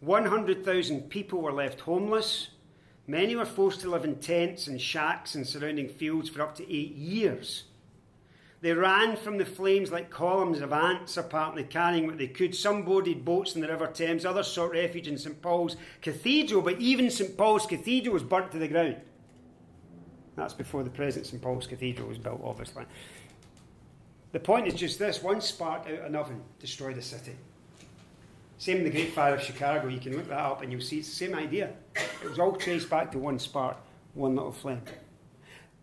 100,000 0.00 1.08
people 1.08 1.40
were 1.40 1.52
left 1.52 1.80
homeless. 1.80 2.48
Many 3.06 3.36
were 3.36 3.44
forced 3.44 3.80
to 3.82 3.90
live 3.90 4.04
in 4.04 4.16
tents 4.16 4.66
and 4.66 4.80
shacks 4.80 5.36
in 5.36 5.44
surrounding 5.44 5.88
fields 5.88 6.28
for 6.28 6.42
up 6.42 6.56
to 6.56 6.72
eight 6.72 6.94
years. 6.94 7.64
They 8.62 8.72
ran 8.72 9.16
from 9.16 9.38
the 9.38 9.44
flames 9.44 9.90
like 9.90 10.08
columns 10.08 10.60
of 10.60 10.72
ants, 10.72 11.16
apparently 11.16 11.64
carrying 11.64 12.06
what 12.06 12.16
they 12.16 12.28
could. 12.28 12.54
Some 12.54 12.84
boarded 12.84 13.24
boats 13.24 13.56
in 13.56 13.60
the 13.60 13.66
River 13.66 13.88
Thames, 13.88 14.24
others 14.24 14.46
sought 14.46 14.70
refuge 14.70 15.08
in 15.08 15.18
St 15.18 15.42
Paul's 15.42 15.76
Cathedral, 16.00 16.62
but 16.62 16.80
even 16.80 17.10
St 17.10 17.36
Paul's 17.36 17.66
Cathedral 17.66 18.14
was 18.14 18.22
burnt 18.22 18.52
to 18.52 18.58
the 18.58 18.68
ground. 18.68 18.96
That's 20.36 20.54
before 20.54 20.84
the 20.84 20.90
present 20.90 21.26
St 21.26 21.42
Paul's 21.42 21.66
Cathedral 21.66 22.08
was 22.08 22.18
built, 22.18 22.40
obviously. 22.44 22.84
The 24.30 24.38
point 24.38 24.68
is 24.68 24.74
just 24.74 24.96
this 24.96 25.24
one 25.24 25.40
spark 25.40 25.82
out 25.88 25.94
of 25.94 26.04
an 26.04 26.14
oven 26.14 26.40
destroyed 26.60 26.96
a 26.96 27.02
city. 27.02 27.32
Same 28.58 28.78
in 28.78 28.84
the 28.84 28.90
Great 28.90 29.12
Fire 29.12 29.34
of 29.34 29.42
Chicago. 29.42 29.88
You 29.88 29.98
can 29.98 30.16
look 30.16 30.28
that 30.28 30.38
up 30.38 30.62
and 30.62 30.70
you'll 30.70 30.80
see 30.80 31.00
it's 31.00 31.08
the 31.08 31.26
same 31.26 31.34
idea. 31.34 31.72
It 31.96 32.28
was 32.30 32.38
all 32.38 32.52
traced 32.52 32.88
back 32.88 33.10
to 33.10 33.18
one 33.18 33.40
spark, 33.40 33.76
one 34.14 34.36
little 34.36 34.52
flame. 34.52 34.82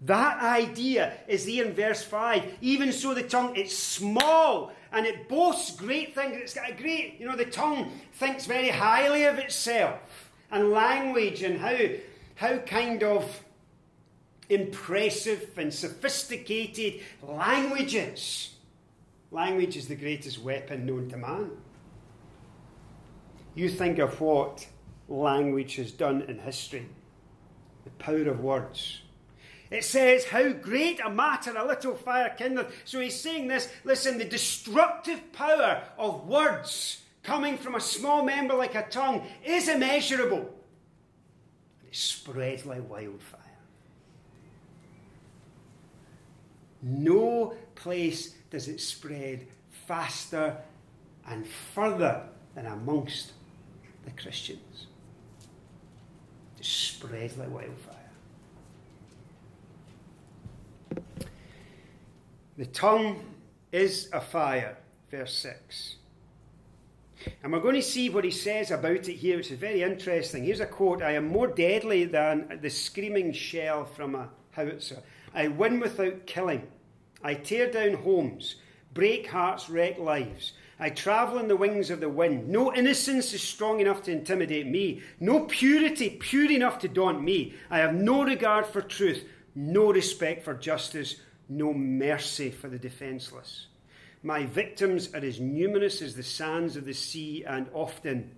That 0.02 0.42
idea 0.42 1.14
is 1.28 1.46
there 1.46 1.66
in 1.66 1.74
verse 1.74 2.04
5. 2.04 2.60
Even 2.62 2.92
so, 2.92 3.14
the 3.14 3.24
tongue, 3.24 3.56
it's 3.56 3.78
small 3.78 4.72
and 4.92 5.06
it 5.06 5.28
boasts 5.28 5.76
great 5.76 6.16
things. 6.16 6.38
It's 6.38 6.54
got 6.54 6.70
a 6.70 6.74
great, 6.74 7.20
you 7.20 7.28
know, 7.28 7.36
the 7.36 7.46
tongue 7.46 7.92
thinks 8.14 8.46
very 8.46 8.70
highly 8.70 9.26
of 9.26 9.38
itself 9.38 10.32
and 10.52 10.72
language 10.72 11.44
and 11.44 11.60
how, 11.60 11.78
how 12.36 12.58
kind 12.60 13.04
of 13.04 13.44
impressive 14.48 15.50
and 15.58 15.74
sophisticated 15.74 17.02
language 17.22 17.94
is. 17.94 18.56
Language 19.32 19.78
is 19.78 19.88
the 19.88 19.96
greatest 19.96 20.40
weapon 20.40 20.86
known 20.86 21.10
to 21.10 21.18
man. 21.18 21.52
You 23.54 23.70
think 23.70 24.00
of 24.00 24.20
what 24.22 24.66
language 25.10 25.76
has 25.76 25.92
done 25.92 26.22
in 26.24 26.40
history, 26.40 26.88
the 27.84 27.90
power 27.92 28.30
of 28.30 28.40
words 28.40 29.02
it 29.72 29.84
says, 29.84 30.26
How 30.26 30.52
great 30.52 31.00
a 31.00 31.10
matter 31.10 31.56
a 31.56 31.66
little 31.66 31.96
fire 31.96 32.34
kindled. 32.38 32.68
So 32.86 33.00
he's 33.00 33.20
saying 33.20 33.48
this 33.48 33.70
listen, 33.84 34.18
the 34.18 34.26
destructive 34.26 35.32
power 35.32 35.84
of 35.98 36.28
words 36.28 37.04
coming 37.24 37.58
from 37.58 37.76
a 37.76 37.82
small 37.82 38.24
member 38.24 38.56
like 38.56 38.76
a 38.76 38.88
tongue 38.90 39.28
is 39.46 39.68
immeasurable. 39.68 40.40
And 40.40 41.88
it 41.88 41.96
spreads 41.96 42.66
like 42.66 42.90
wildfire. 42.90 43.40
No 46.82 47.54
place 47.76 48.36
does 48.50 48.68
it 48.68 48.80
spread 48.80 49.48
faster 49.86 50.58
and 51.28 51.46
further 51.48 52.24
than 52.56 52.66
amongst 52.66 53.34
the 54.06 54.12
Christians. 54.12 54.88
It 56.58 56.66
spreads 56.66 57.38
like 57.38 57.52
wildfire. 57.52 57.89
The 62.58 62.66
tongue 62.66 63.24
is 63.72 64.10
a 64.12 64.20
fire, 64.20 64.78
verse 65.10 65.34
6. 65.38 65.96
And 67.44 67.52
we're 67.52 67.60
going 67.60 67.76
to 67.76 67.82
see 67.82 68.10
what 68.10 68.24
he 68.24 68.32
says 68.32 68.72
about 68.72 69.08
it 69.08 69.16
here, 69.16 69.38
which 69.38 69.52
is 69.52 69.60
very 69.60 69.84
interesting. 69.84 70.44
Here's 70.44 70.60
a 70.60 70.66
quote 70.66 71.02
I 71.02 71.12
am 71.12 71.28
more 71.28 71.48
deadly 71.48 72.06
than 72.06 72.60
the 72.62 72.70
screaming 72.70 73.34
shell 73.34 73.86
from 73.86 74.16
a 74.16 74.30
howitzer. 74.52 75.02
I 75.34 75.48
win 75.48 75.80
without 75.80 76.26
killing. 76.26 76.68
I 77.24 77.34
tear 77.34 77.70
down 77.70 77.96
homes, 77.96 78.56
break 78.94 79.28
hearts, 79.28 79.70
wreck 79.70 80.00
lives. 80.00 80.54
I 80.82 80.90
travel 80.90 81.40
in 81.40 81.50
the 81.50 81.58
wings 81.58 81.90
of 81.90 82.00
the 82.00 82.08
wind. 82.08 82.48
No 82.48 82.74
innocence 82.74 83.34
is 83.34 83.42
strong 83.42 83.82
enough 83.82 84.04
to 84.04 84.12
intimidate 84.12 84.68
me. 84.68 85.02
No 85.20 85.42
purity 85.42 86.12
pure 86.12 86.50
enough 86.50 86.80
to 86.80 86.88
daunt 86.88 87.22
me. 87.22 87.54
I 87.70 87.80
have 87.80 87.94
no 87.94 88.24
regard 88.24 88.66
for 88.66 88.82
truth, 88.82 89.26
no 89.60 89.92
respect 89.92 90.44
for 90.44 90.54
justice, 90.54 91.16
no 91.50 91.74
mercy 91.74 92.50
for 92.50 92.70
the 92.70 92.80
defenceless. 92.80 93.68
My 94.24 94.46
victims 94.46 95.14
are 95.14 95.24
as 95.24 95.40
numerous 95.40 96.02
as 96.02 96.16
the 96.16 96.24
sands 96.24 96.78
of 96.78 96.86
the 96.86 96.94
sea 96.94 97.44
and 97.46 97.68
often 97.74 98.32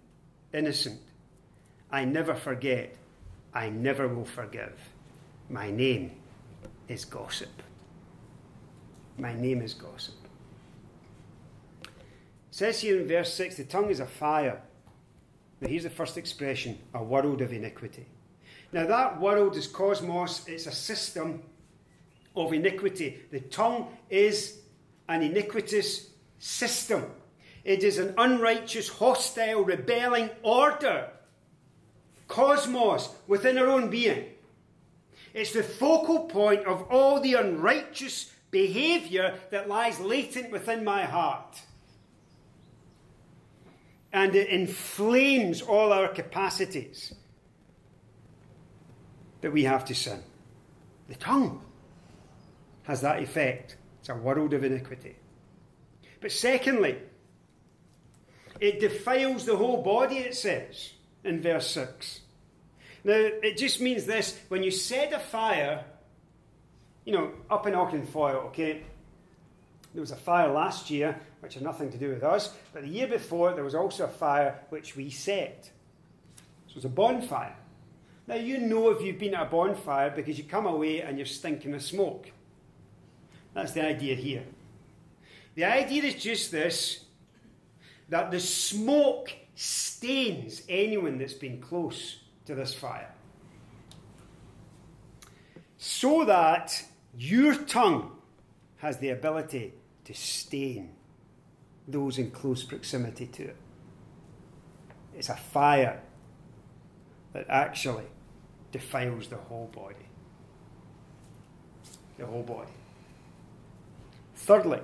innocent. 0.51 0.99
I 1.91 2.05
never 2.05 2.33
forget. 2.33 2.95
I 3.53 3.69
never 3.69 4.07
will 4.07 4.25
forgive. 4.25 4.73
My 5.49 5.69
name 5.69 6.11
is 6.87 7.05
gossip. 7.05 7.61
My 9.17 9.33
name 9.33 9.61
is 9.61 9.75
gossip. 9.75 10.15
It 11.83 11.89
says 12.49 12.81
here 12.81 12.99
in 12.99 13.07
verse 13.07 13.33
6 13.33 13.57
the 13.57 13.63
tongue 13.65 13.91
is 13.91 13.99
a 13.99 14.07
fire. 14.07 14.61
Now, 15.59 15.67
here's 15.67 15.83
the 15.83 15.91
first 15.91 16.17
expression 16.17 16.79
a 16.95 17.03
world 17.03 17.41
of 17.41 17.53
iniquity. 17.53 18.07
Now, 18.73 18.85
that 18.87 19.19
world 19.19 19.57
is 19.57 19.67
cosmos, 19.67 20.47
it's 20.47 20.65
a 20.65 20.71
system 20.71 21.43
of 22.35 22.53
iniquity. 22.53 23.19
The 23.31 23.41
tongue 23.41 23.87
is 24.09 24.59
an 25.09 25.21
iniquitous 25.21 26.09
system. 26.39 27.05
It 27.63 27.83
is 27.83 27.99
an 27.99 28.13
unrighteous, 28.17 28.87
hostile, 28.87 29.63
rebelling 29.63 30.29
order, 30.41 31.09
cosmos 32.27 33.09
within 33.27 33.57
our 33.57 33.67
own 33.67 33.89
being. 33.89 34.25
It's 35.33 35.53
the 35.53 35.63
focal 35.63 36.21
point 36.25 36.65
of 36.65 36.83
all 36.89 37.19
the 37.19 37.33
unrighteous 37.33 38.31
behavior 38.51 39.35
that 39.49 39.69
lies 39.69 39.99
latent 39.99 40.51
within 40.51 40.83
my 40.83 41.03
heart. 41.03 41.61
And 44.13 44.35
it 44.35 44.49
inflames 44.49 45.61
all 45.61 45.93
our 45.93 46.07
capacities 46.09 47.13
that 49.41 49.51
we 49.51 49.63
have 49.63 49.85
to 49.85 49.95
sin. 49.95 50.21
The 51.07 51.15
tongue 51.15 51.61
has 52.83 53.01
that 53.01 53.21
effect. 53.21 53.77
It's 53.99 54.09
a 54.09 54.15
world 54.15 54.53
of 54.53 54.63
iniquity. 54.63 55.15
But 56.19 56.31
secondly, 56.31 56.97
it 58.59 58.79
defiles 58.79 59.45
the 59.45 59.57
whole 59.57 59.81
body, 59.81 60.17
it 60.17 60.35
says 60.35 60.93
in 61.23 61.41
verse 61.41 61.67
6. 61.71 62.21
Now, 63.03 63.13
it 63.13 63.57
just 63.57 63.81
means 63.81 64.05
this 64.05 64.39
when 64.47 64.63
you 64.63 64.71
set 64.71 65.13
a 65.13 65.19
fire, 65.19 65.83
you 67.05 67.13
know, 67.13 67.31
up 67.49 67.65
in 67.65 67.73
Auchenfoyle, 67.73 68.45
okay, 68.45 68.83
there 69.93 70.01
was 70.01 70.11
a 70.11 70.15
fire 70.15 70.51
last 70.51 70.89
year 70.89 71.19
which 71.41 71.55
had 71.55 71.63
nothing 71.63 71.91
to 71.91 71.97
do 71.97 72.09
with 72.09 72.23
us. 72.23 72.53
But 72.71 72.83
the 72.83 72.89
year 72.89 73.07
before, 73.07 73.53
there 73.53 73.63
was 73.63 73.75
also 73.75 74.05
a 74.05 74.07
fire 74.07 74.59
which 74.69 74.95
we 74.95 75.09
set. 75.09 75.71
So 76.67 76.71
it 76.71 76.75
was 76.75 76.85
a 76.85 76.89
bonfire. 76.89 77.55
Now, 78.31 78.37
you 78.37 78.59
know 78.59 78.91
if 78.91 79.01
you've 79.01 79.19
been 79.19 79.35
at 79.35 79.47
a 79.47 79.49
bonfire 79.49 80.09
because 80.09 80.37
you 80.37 80.45
come 80.45 80.65
away 80.65 81.01
and 81.01 81.17
you're 81.17 81.25
stinking 81.25 81.73
of 81.73 81.83
smoke. 81.83 82.31
That's 83.53 83.73
the 83.73 83.85
idea 83.85 84.15
here. 84.15 84.45
The 85.55 85.65
idea 85.65 86.03
is 86.03 86.15
just 86.15 86.49
this 86.49 87.03
that 88.07 88.31
the 88.31 88.39
smoke 88.39 89.33
stains 89.55 90.61
anyone 90.69 91.17
that's 91.17 91.33
been 91.33 91.59
close 91.59 92.21
to 92.45 92.55
this 92.55 92.73
fire. 92.73 93.13
So 95.77 96.23
that 96.23 96.85
your 97.17 97.53
tongue 97.53 98.13
has 98.77 98.99
the 98.99 99.09
ability 99.09 99.73
to 100.05 100.13
stain 100.13 100.93
those 101.85 102.17
in 102.17 102.31
close 102.31 102.63
proximity 102.63 103.27
to 103.27 103.43
it. 103.43 103.57
It's 105.17 105.27
a 105.27 105.35
fire 105.35 106.01
that 107.33 107.45
actually 107.49 108.05
defiles 108.71 109.27
the 109.27 109.37
whole 109.37 109.69
body. 109.73 109.95
The 112.17 112.25
whole 112.25 112.43
body. 112.43 112.71
Thirdly, 114.35 114.79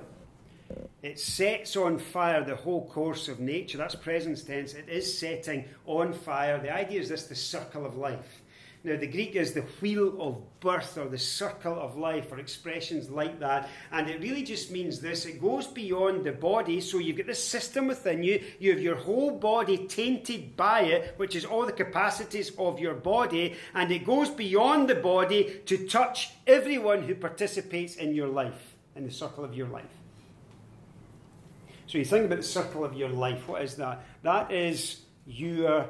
it 1.02 1.18
sets 1.18 1.76
on 1.76 1.98
fire 1.98 2.44
the 2.44 2.56
whole 2.56 2.86
course 2.88 3.28
of 3.28 3.40
nature. 3.40 3.78
That's 3.78 3.94
present 3.94 4.44
tense. 4.46 4.74
It 4.74 4.88
is 4.88 5.18
setting 5.18 5.64
on 5.86 6.12
fire. 6.12 6.60
The 6.60 6.72
idea 6.72 7.00
is 7.00 7.08
this 7.08 7.26
the 7.26 7.34
circle 7.34 7.86
of 7.86 7.96
life. 7.96 8.42
Now, 8.84 8.96
the 8.96 9.06
Greek 9.08 9.34
is 9.34 9.52
the 9.52 9.62
wheel 9.80 10.20
of 10.20 10.60
birth 10.60 10.96
or 10.96 11.08
the 11.08 11.18
circle 11.18 11.78
of 11.78 11.96
life 11.96 12.30
or 12.30 12.38
expressions 12.38 13.10
like 13.10 13.40
that. 13.40 13.68
And 13.90 14.08
it 14.08 14.20
really 14.20 14.42
just 14.42 14.70
means 14.70 15.00
this 15.00 15.26
it 15.26 15.40
goes 15.40 15.66
beyond 15.66 16.24
the 16.24 16.32
body. 16.32 16.80
So 16.80 16.98
you've 16.98 17.16
got 17.16 17.26
this 17.26 17.42
system 17.42 17.88
within 17.88 18.22
you. 18.22 18.42
You 18.60 18.70
have 18.70 18.80
your 18.80 18.96
whole 18.96 19.32
body 19.32 19.86
tainted 19.86 20.56
by 20.56 20.82
it, 20.82 21.14
which 21.16 21.34
is 21.34 21.44
all 21.44 21.66
the 21.66 21.72
capacities 21.72 22.52
of 22.56 22.78
your 22.78 22.94
body. 22.94 23.56
And 23.74 23.90
it 23.90 24.04
goes 24.04 24.30
beyond 24.30 24.88
the 24.88 24.94
body 24.94 25.60
to 25.66 25.88
touch 25.88 26.30
everyone 26.46 27.02
who 27.02 27.14
participates 27.16 27.96
in 27.96 28.14
your 28.14 28.28
life, 28.28 28.76
in 28.94 29.04
the 29.04 29.10
circle 29.10 29.44
of 29.44 29.54
your 29.54 29.68
life. 29.68 29.84
So 31.88 31.98
you 31.98 32.04
think 32.04 32.26
about 32.26 32.36
the 32.36 32.44
circle 32.44 32.84
of 32.84 32.94
your 32.94 33.08
life. 33.08 33.48
What 33.48 33.62
is 33.62 33.74
that? 33.76 34.04
That 34.22 34.52
is 34.52 35.00
your 35.26 35.88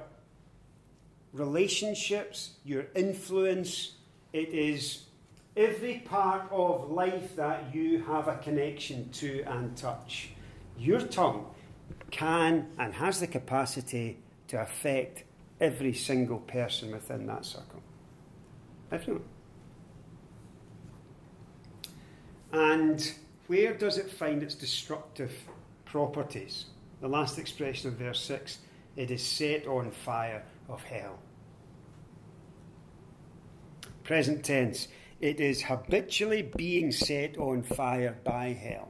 relationships, 1.39 2.51
your 2.65 2.87
influence. 2.95 3.93
It 4.33 4.49
is 4.49 5.05
every 5.57 6.03
part 6.05 6.51
of 6.51 6.91
life 6.91 7.37
that 7.37 7.75
you 7.75 8.03
have 8.05 8.29
a 8.29 8.37
connection 8.37 9.11
to 9.11 9.43
and 9.43 9.77
touch. 9.77 10.31
Your 10.79 11.01
tongue 11.01 11.47
can 12.11 12.69
and 12.79 12.95
has 12.95 13.21
the 13.21 13.27
capacity 13.27 14.19
to 14.49 14.61
affect 14.61 15.25
every 15.61 15.93
single 15.93 16.39
person 16.39 16.93
within 16.93 17.27
that 17.27 17.45
circle. 17.45 17.83
Everyone. 18.91 19.25
And 22.53 23.13
where 23.47 23.75
does 23.75 23.99
it 23.99 24.11
find 24.11 24.43
its 24.43 24.55
destructive 24.55 25.33
properties? 25.85 26.67
The 27.01 27.09
last 27.09 27.39
expression 27.39 27.89
of 27.89 27.95
verse 27.95 28.21
6 28.23 28.59
it 28.97 29.13
is 29.13 29.23
set 29.23 29.67
on 29.69 29.93
fire 29.93 30.43
of 30.69 30.83
hell. 30.83 31.21
Present 34.09 34.43
tense, 34.43 34.89
it 35.21 35.39
is 35.39 35.65
habitually 35.65 36.41
being 36.57 36.93
set 36.93 37.37
on 37.37 37.63
fire 37.63 38.17
by 38.25 38.55
hell. 38.55 38.89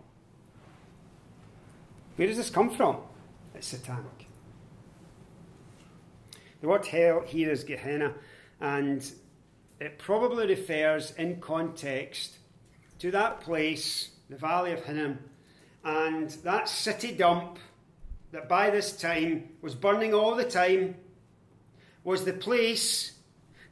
Where 2.14 2.28
does 2.28 2.36
this 2.36 2.50
come 2.50 2.70
from? 2.70 2.98
It's 3.52 3.66
satanic. 3.66 4.28
The 6.60 6.68
word 6.68 6.86
hell 6.86 7.24
here 7.26 7.50
is 7.50 7.64
Gehenna, 7.64 8.14
and 8.60 9.10
it 9.80 9.98
probably 9.98 10.46
refers 10.46 11.10
in 11.16 11.40
context 11.40 12.38
to 13.00 13.10
that 13.10 13.40
place, 13.40 14.10
the 14.30 14.36
Valley 14.36 14.70
of 14.70 14.84
Hinnom, 14.84 15.18
and 15.82 16.30
that 16.44 16.68
city 16.68 17.10
dump 17.10 17.58
that 18.30 18.48
by 18.48 18.70
this 18.70 18.92
time 18.92 19.48
was 19.62 19.74
burning 19.74 20.14
all 20.14 20.36
the 20.36 20.44
time 20.44 20.94
was 22.04 22.24
the 22.24 22.32
place 22.32 23.17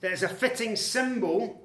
that 0.01 0.13
is 0.13 0.23
a 0.23 0.29
fitting 0.29 0.77
symbol 0.77 1.63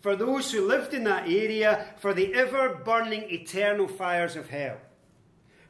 for 0.00 0.14
those 0.14 0.52
who 0.52 0.66
lived 0.66 0.94
in 0.94 1.04
that 1.04 1.28
area 1.28 1.86
for 1.98 2.14
the 2.14 2.32
ever 2.34 2.80
burning 2.84 3.22
eternal 3.30 3.88
fires 3.88 4.36
of 4.36 4.48
hell. 4.48 4.76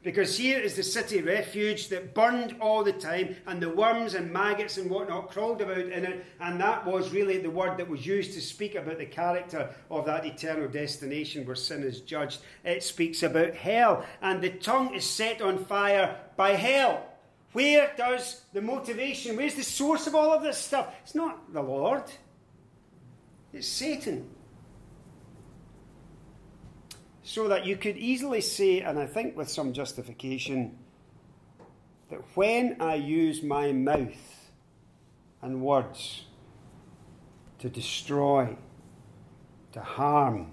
Because 0.03 0.37
here 0.37 0.59
is 0.59 0.75
the 0.75 0.83
city 0.83 1.21
refuge 1.21 1.89
that 1.89 2.13
burned 2.13 2.55
all 2.61 2.83
the 2.83 2.93
time, 2.93 3.35
and 3.45 3.61
the 3.61 3.69
worms 3.69 4.13
and 4.13 4.31
maggots 4.31 4.77
and 4.77 4.89
whatnot 4.89 5.31
crawled 5.31 5.61
about 5.61 5.79
in 5.79 6.05
it, 6.05 6.25
and 6.39 6.61
that 6.61 6.85
was 6.85 7.11
really 7.11 7.39
the 7.39 7.49
word 7.49 7.77
that 7.77 7.89
was 7.89 8.05
used 8.05 8.33
to 8.33 8.41
speak 8.41 8.75
about 8.75 8.99
the 8.99 9.05
character 9.05 9.69
of 9.89 10.05
that 10.05 10.25
eternal 10.25 10.69
destination 10.69 11.45
where 11.45 11.55
sin 11.55 11.83
is 11.83 12.01
judged. 12.01 12.39
It 12.63 12.83
speaks 12.83 13.23
about 13.23 13.55
hell, 13.55 14.05
and 14.21 14.41
the 14.41 14.51
tongue 14.51 14.93
is 14.93 15.03
set 15.03 15.41
on 15.41 15.65
fire 15.65 16.15
by 16.37 16.51
hell. 16.51 17.05
Where 17.57 17.91
does 17.97 18.41
the 18.53 18.61
motivation, 18.61 19.35
where's 19.35 19.55
the 19.55 19.63
source 19.63 20.05
of 20.05 20.13
all 20.13 20.31
of 20.31 20.43
this 20.43 20.59
stuff? 20.59 20.93
It's 21.01 21.15
not 21.15 21.51
the 21.51 21.63
Lord, 21.63 22.03
it's 23.51 23.67
Satan 23.67 24.29
so 27.23 27.47
that 27.47 27.65
you 27.65 27.75
could 27.75 27.97
easily 27.97 28.41
say, 28.41 28.81
and 28.81 28.99
I 28.99 29.07
think 29.07 29.35
with 29.35 29.49
some 29.49 29.73
justification, 29.73 30.77
that 32.11 32.19
when 32.35 32.77
I 32.79 32.93
use 32.93 33.41
my 33.41 33.71
mouth 33.71 34.51
and 35.41 35.59
words 35.59 36.25
to 37.57 37.69
destroy, 37.69 38.55
to 39.71 39.81
harm, 39.81 40.51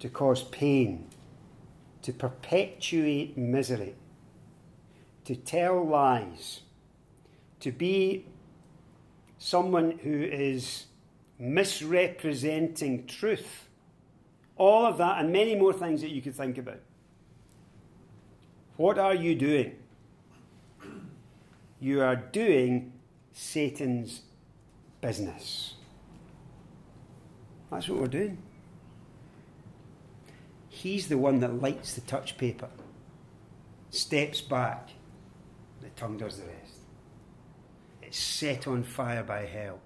to 0.00 0.08
cause 0.08 0.42
pain, 0.42 1.08
to 2.02 2.12
perpetuate 2.12 3.38
misery, 3.38 3.94
to 5.24 5.34
tell 5.34 5.84
lies, 5.84 6.60
to 7.60 7.72
be 7.72 8.26
someone 9.38 9.98
who 10.02 10.22
is 10.22 10.86
misrepresenting 11.38 13.06
truth 13.06 13.64
all 14.56 14.86
of 14.86 14.98
that 14.98 15.18
and 15.18 15.32
many 15.32 15.54
more 15.54 15.72
things 15.72 16.00
that 16.00 16.10
you 16.10 16.22
could 16.22 16.34
think 16.34 16.58
about. 16.58 16.80
What 18.76 18.98
are 18.98 19.14
you 19.14 19.34
doing? 19.34 19.76
You 21.80 22.02
are 22.02 22.16
doing 22.16 22.92
Satan's 23.32 24.22
business. 25.00 25.74
That's 27.70 27.88
what 27.88 28.00
we're 28.00 28.06
doing. 28.06 28.38
He's 30.68 31.08
the 31.08 31.18
one 31.18 31.40
that 31.40 31.60
lights 31.60 31.94
the 31.94 32.00
touch 32.00 32.36
paper, 32.36 32.68
steps 33.90 34.40
back, 34.40 34.90
the 35.84 35.90
tongue 35.90 36.16
does 36.16 36.38
the 36.38 36.46
rest. 36.46 36.78
It's 38.02 38.18
set 38.18 38.66
on 38.66 38.82
fire 38.82 39.22
by 39.22 39.46
hell. 39.46 39.78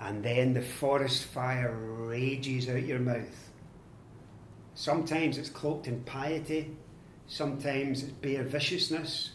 And 0.00 0.24
then 0.24 0.54
the 0.54 0.62
forest 0.62 1.24
fire 1.24 1.76
rages 1.76 2.68
out 2.68 2.84
your 2.84 3.00
mouth 3.00 3.48
Sometimes 4.78 5.38
it's 5.38 5.50
cloaked 5.50 5.88
in 5.88 6.04
piety, 6.04 6.70
sometimes 7.26 8.04
it's 8.04 8.12
bare 8.12 8.44
viciousness, 8.44 9.32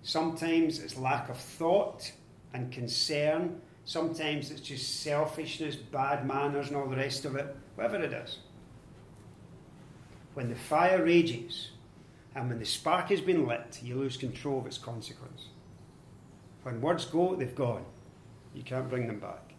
sometimes 0.00 0.78
it's 0.78 0.96
lack 0.96 1.28
of 1.28 1.36
thought 1.36 2.10
and 2.54 2.72
concern, 2.72 3.60
sometimes 3.84 4.50
it's 4.50 4.62
just 4.62 5.02
selfishness, 5.02 5.76
bad 5.76 6.26
manners, 6.26 6.68
and 6.68 6.76
all 6.78 6.88
the 6.88 6.96
rest 6.96 7.26
of 7.26 7.36
it, 7.36 7.54
whatever 7.74 8.02
it 8.02 8.14
is. 8.14 8.38
When 10.32 10.48
the 10.48 10.56
fire 10.56 11.04
rages 11.04 11.72
and 12.38 12.48
when 12.48 12.60
the 12.60 12.64
spark 12.64 13.08
has 13.08 13.20
been 13.20 13.48
lit, 13.48 13.80
you 13.82 13.96
lose 13.96 14.16
control 14.16 14.60
of 14.60 14.66
its 14.66 14.78
consequence. 14.78 15.48
When 16.62 16.80
words 16.80 17.04
go, 17.04 17.34
they've 17.34 17.54
gone. 17.54 17.84
You 18.54 18.62
can't 18.62 18.88
bring 18.88 19.08
them 19.08 19.18
back. 19.18 19.54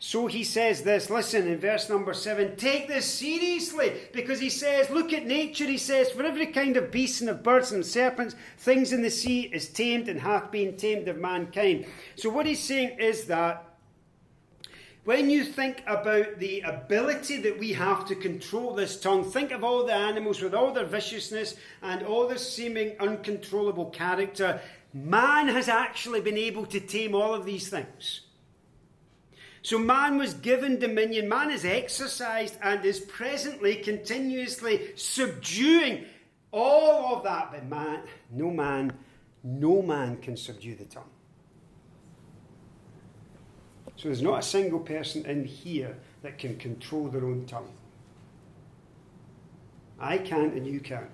So 0.00 0.26
he 0.26 0.42
says 0.42 0.82
this, 0.82 1.10
listen, 1.10 1.46
in 1.46 1.60
verse 1.60 1.88
number 1.88 2.12
7, 2.12 2.56
take 2.56 2.88
this 2.88 3.06
seriously 3.06 3.92
because 4.12 4.40
he 4.40 4.50
says, 4.50 4.90
look 4.90 5.12
at 5.12 5.24
nature. 5.24 5.66
He 5.66 5.78
says, 5.78 6.10
for 6.10 6.24
every 6.24 6.46
kind 6.46 6.76
of 6.76 6.90
beast 6.90 7.20
and 7.20 7.30
of 7.30 7.44
birds 7.44 7.70
and 7.70 7.86
serpents, 7.86 8.34
things 8.58 8.92
in 8.92 9.02
the 9.02 9.10
sea 9.10 9.42
is 9.42 9.68
tamed 9.68 10.08
and 10.08 10.18
hath 10.18 10.50
been 10.50 10.76
tamed 10.76 11.06
of 11.06 11.18
mankind. 11.18 11.86
So 12.16 12.30
what 12.30 12.46
he's 12.46 12.58
saying 12.58 12.98
is 12.98 13.26
that 13.26 13.71
when 15.04 15.30
you 15.30 15.44
think 15.44 15.82
about 15.86 16.38
the 16.38 16.60
ability 16.60 17.38
that 17.38 17.58
we 17.58 17.72
have 17.72 18.06
to 18.06 18.14
control 18.14 18.74
this 18.74 19.00
tongue, 19.00 19.24
think 19.24 19.50
of 19.50 19.64
all 19.64 19.84
the 19.84 19.92
animals 19.92 20.40
with 20.40 20.54
all 20.54 20.72
their 20.72 20.84
viciousness 20.84 21.56
and 21.82 22.04
all 22.04 22.28
their 22.28 22.38
seeming 22.38 22.94
uncontrollable 23.00 23.90
character. 23.90 24.60
Man 24.94 25.48
has 25.48 25.68
actually 25.68 26.20
been 26.20 26.38
able 26.38 26.66
to 26.66 26.78
tame 26.78 27.14
all 27.16 27.34
of 27.34 27.44
these 27.44 27.68
things. 27.68 28.20
So 29.62 29.78
man 29.78 30.18
was 30.18 30.34
given 30.34 30.78
dominion, 30.78 31.28
man 31.28 31.50
is 31.50 31.64
exercised 31.64 32.56
and 32.62 32.84
is 32.84 33.00
presently 33.00 33.76
continuously 33.76 34.92
subduing 34.96 36.06
All 36.52 37.16
of 37.16 37.24
that, 37.24 37.50
but 37.50 37.66
man, 37.66 38.02
no 38.30 38.50
man, 38.50 38.92
no 39.42 39.80
man 39.80 40.18
can 40.18 40.36
subdue 40.36 40.74
the 40.74 40.84
tongue. 40.84 41.11
So 43.96 44.08
there's 44.08 44.22
not 44.22 44.40
a 44.40 44.42
single 44.42 44.80
person 44.80 45.24
in 45.26 45.44
here 45.44 45.96
that 46.22 46.38
can 46.38 46.56
control 46.56 47.08
their 47.08 47.24
own 47.24 47.46
tongue. 47.46 47.72
I 50.00 50.18
can't 50.18 50.54
and 50.54 50.66
you 50.66 50.80
can't. 50.80 51.10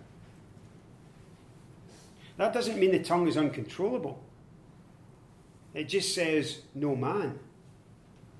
That 2.39 2.55
doesn't 2.55 2.79
mean 2.79 2.93
the 2.93 3.03
tongue 3.03 3.29
is 3.29 3.37
uncontrollable. 3.37 4.23
It 5.75 5.89
just 5.89 6.15
says 6.15 6.61
no 6.75 6.97
man 6.97 7.39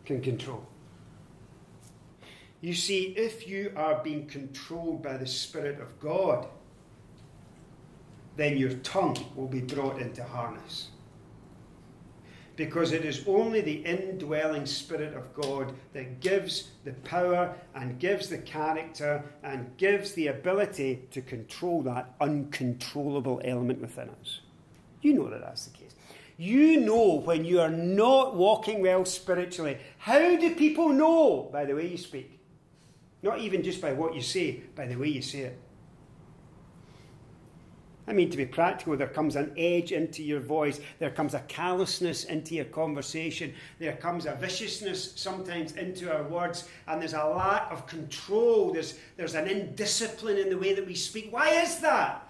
can 0.05 0.23
control. 0.23 0.67
You 2.61 2.75
see, 2.75 3.15
if 3.17 3.47
you 3.47 3.73
are 3.77 4.03
being 4.03 4.27
controlled 4.27 5.03
by 5.03 5.17
the 5.17 5.27
Spirit 5.27 5.81
of 5.81 6.01
God, 6.01 6.49
then 8.37 8.57
your 8.57 8.73
tongue 8.79 9.17
will 9.37 9.47
be 9.47 9.61
brought 9.61 10.01
into 10.01 10.25
harness. 10.25 10.89
Because 12.59 12.91
it 12.91 13.05
is 13.05 13.23
only 13.29 13.61
the 13.61 13.85
indwelling 13.87 14.67
Spirit 14.67 15.15
of 15.15 15.33
God 15.33 15.73
that 15.93 16.19
gives 16.19 16.71
the 16.85 16.93
power 16.93 17.55
and 17.77 18.01
gives 18.01 18.29
the 18.29 18.39
character 18.39 19.23
and 19.45 19.71
gives 19.77 20.13
the 20.15 20.27
ability 20.27 21.05
to 21.13 21.23
control 21.23 21.83
that 21.83 22.17
uncontrollable 22.21 23.41
element 23.45 23.81
within 23.81 24.11
us. 24.21 24.41
You 25.03 25.15
know 25.15 25.31
that 25.31 25.41
that's 25.41 25.67
the 25.67 25.79
case. 25.79 25.95
You 26.37 26.81
know 26.81 27.21
when 27.25 27.45
you 27.45 27.61
are 27.61 27.71
not 27.71 28.35
walking 28.35 28.83
well 28.83 29.05
spiritually. 29.05 29.79
How 29.99 30.37
do 30.37 30.57
people 30.57 30.89
know? 30.89 31.49
By 31.53 31.65
the 31.65 31.77
way 31.77 31.87
you 31.87 31.97
speak. 31.97 32.41
Not 33.23 33.39
even 33.39 33.63
just 33.63 33.81
by 33.81 33.93
what 33.93 34.17
you 34.17 34.21
say, 34.21 34.63
by 34.75 34.89
the 34.89 34.97
way 34.97 35.11
you 35.11 35.23
say 35.23 35.43
it. 35.43 35.59
I 38.09 38.13
mean, 38.13 38.31
to 38.31 38.37
be 38.37 38.47
practical, 38.47 38.97
there 38.97 39.07
comes 39.07 39.37
an 39.37 39.53
edge 39.57 39.93
into 39.93 40.23
your 40.23 40.41
voice. 40.41 40.81
There 40.99 41.11
comes 41.11 41.35
a 41.35 41.41
callousness 41.41 42.25
into 42.25 42.55
your 42.55 42.65
conversation. 42.65 43.55
There 43.79 43.97
comes 43.97 44.27
a 44.27 44.35
viciousness 44.35 45.13
sometimes 45.17 45.73
into 45.73 46.13
our 46.13 46.23
words. 46.23 46.69
And 46.87 47.01
there's 47.01 47.13
a 47.13 47.25
lack 47.25 47.71
of 47.71 47.87
control. 47.87 48.73
There's, 48.73 48.99
there's 49.17 49.35
an 49.35 49.47
indiscipline 49.47 50.39
in 50.39 50.49
the 50.49 50.59
way 50.59 50.75
that 50.75 50.87
we 50.87 50.95
speak. 50.95 51.33
Why 51.33 51.51
is 51.51 51.81
that? 51.81 52.29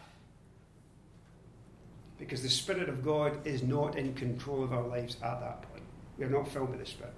because 2.19 2.43
the 2.43 2.51
Spirit 2.51 2.89
of 2.89 3.05
God 3.05 3.47
is 3.47 3.63
not 3.63 3.97
in 3.97 4.13
control 4.15 4.63
of 4.63 4.73
our 4.73 4.83
lives 4.83 5.17
at 5.23 5.41
that 5.41 5.63
point. 5.63 5.85
We 6.19 6.25
are 6.25 6.31
not 6.31 6.49
filled 6.49 6.71
with 6.71 6.81
the 6.81 6.87
Spirit. 6.87 7.15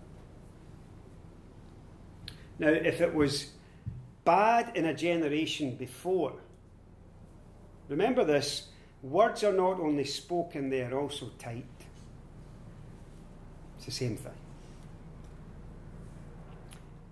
Now, 2.58 2.68
if 2.68 3.00
it 3.00 3.12
was 3.12 3.50
bad 4.24 4.76
in 4.76 4.86
a 4.86 4.94
generation 4.94 5.74
before, 5.76 6.34
remember 7.90 8.24
this 8.24 8.68
words 9.02 9.44
are 9.44 9.52
not 9.52 9.78
only 9.80 10.04
spoken, 10.04 10.70
they 10.70 10.82
are 10.82 10.98
also 10.98 11.30
typed. 11.38 11.84
It's 13.76 13.86
the 13.86 13.92
same 13.92 14.16
thing. 14.16 14.32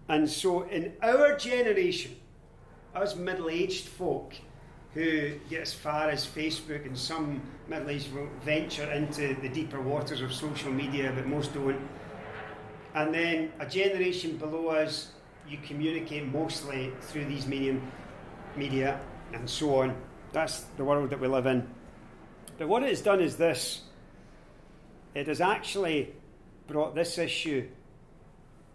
And 0.09 0.29
so, 0.29 0.63
in 0.63 0.93
our 1.03 1.37
generation, 1.37 2.17
us 2.95 3.15
middle 3.15 3.51
aged 3.51 3.87
folk, 3.87 4.35
who 4.95 5.33
get 5.51 5.61
as 5.61 5.75
far 5.75 6.09
as 6.09 6.27
Facebook 6.27 6.87
and 6.87 6.97
some 6.97 7.43
middle 7.69 7.91
aged 7.91 8.09
venture 8.43 8.91
into 8.91 9.37
the 9.43 9.49
deeper 9.49 9.81
waters 9.81 10.23
of 10.23 10.33
social 10.33 10.73
media, 10.73 11.13
but 11.15 11.27
most 11.27 11.53
don't. 11.53 11.79
And 12.95 13.15
then 13.15 13.53
a 13.61 13.67
generation 13.67 14.39
below 14.39 14.69
us, 14.69 15.13
you 15.49 15.59
communicate 15.67 16.27
mostly 16.27 16.93
through 17.03 17.27
these 17.27 17.47
medium 17.47 17.91
media 18.57 19.01
and 19.33 19.49
so 19.49 19.81
on. 19.81 19.95
That's 20.33 20.61
the 20.77 20.85
world 20.85 21.11
that 21.11 21.21
we 21.21 21.29
live 21.29 21.47
in. 21.47 21.69
But 22.59 22.69
what 22.69 22.83
it 22.83 22.89
has 22.89 23.01
done 23.01 23.21
is 23.21 23.37
this 23.37 23.83
it 25.15 25.27
has 25.27 25.41
actually 25.41 26.13
brought 26.67 26.95
this 26.95 27.19
issue 27.19 27.67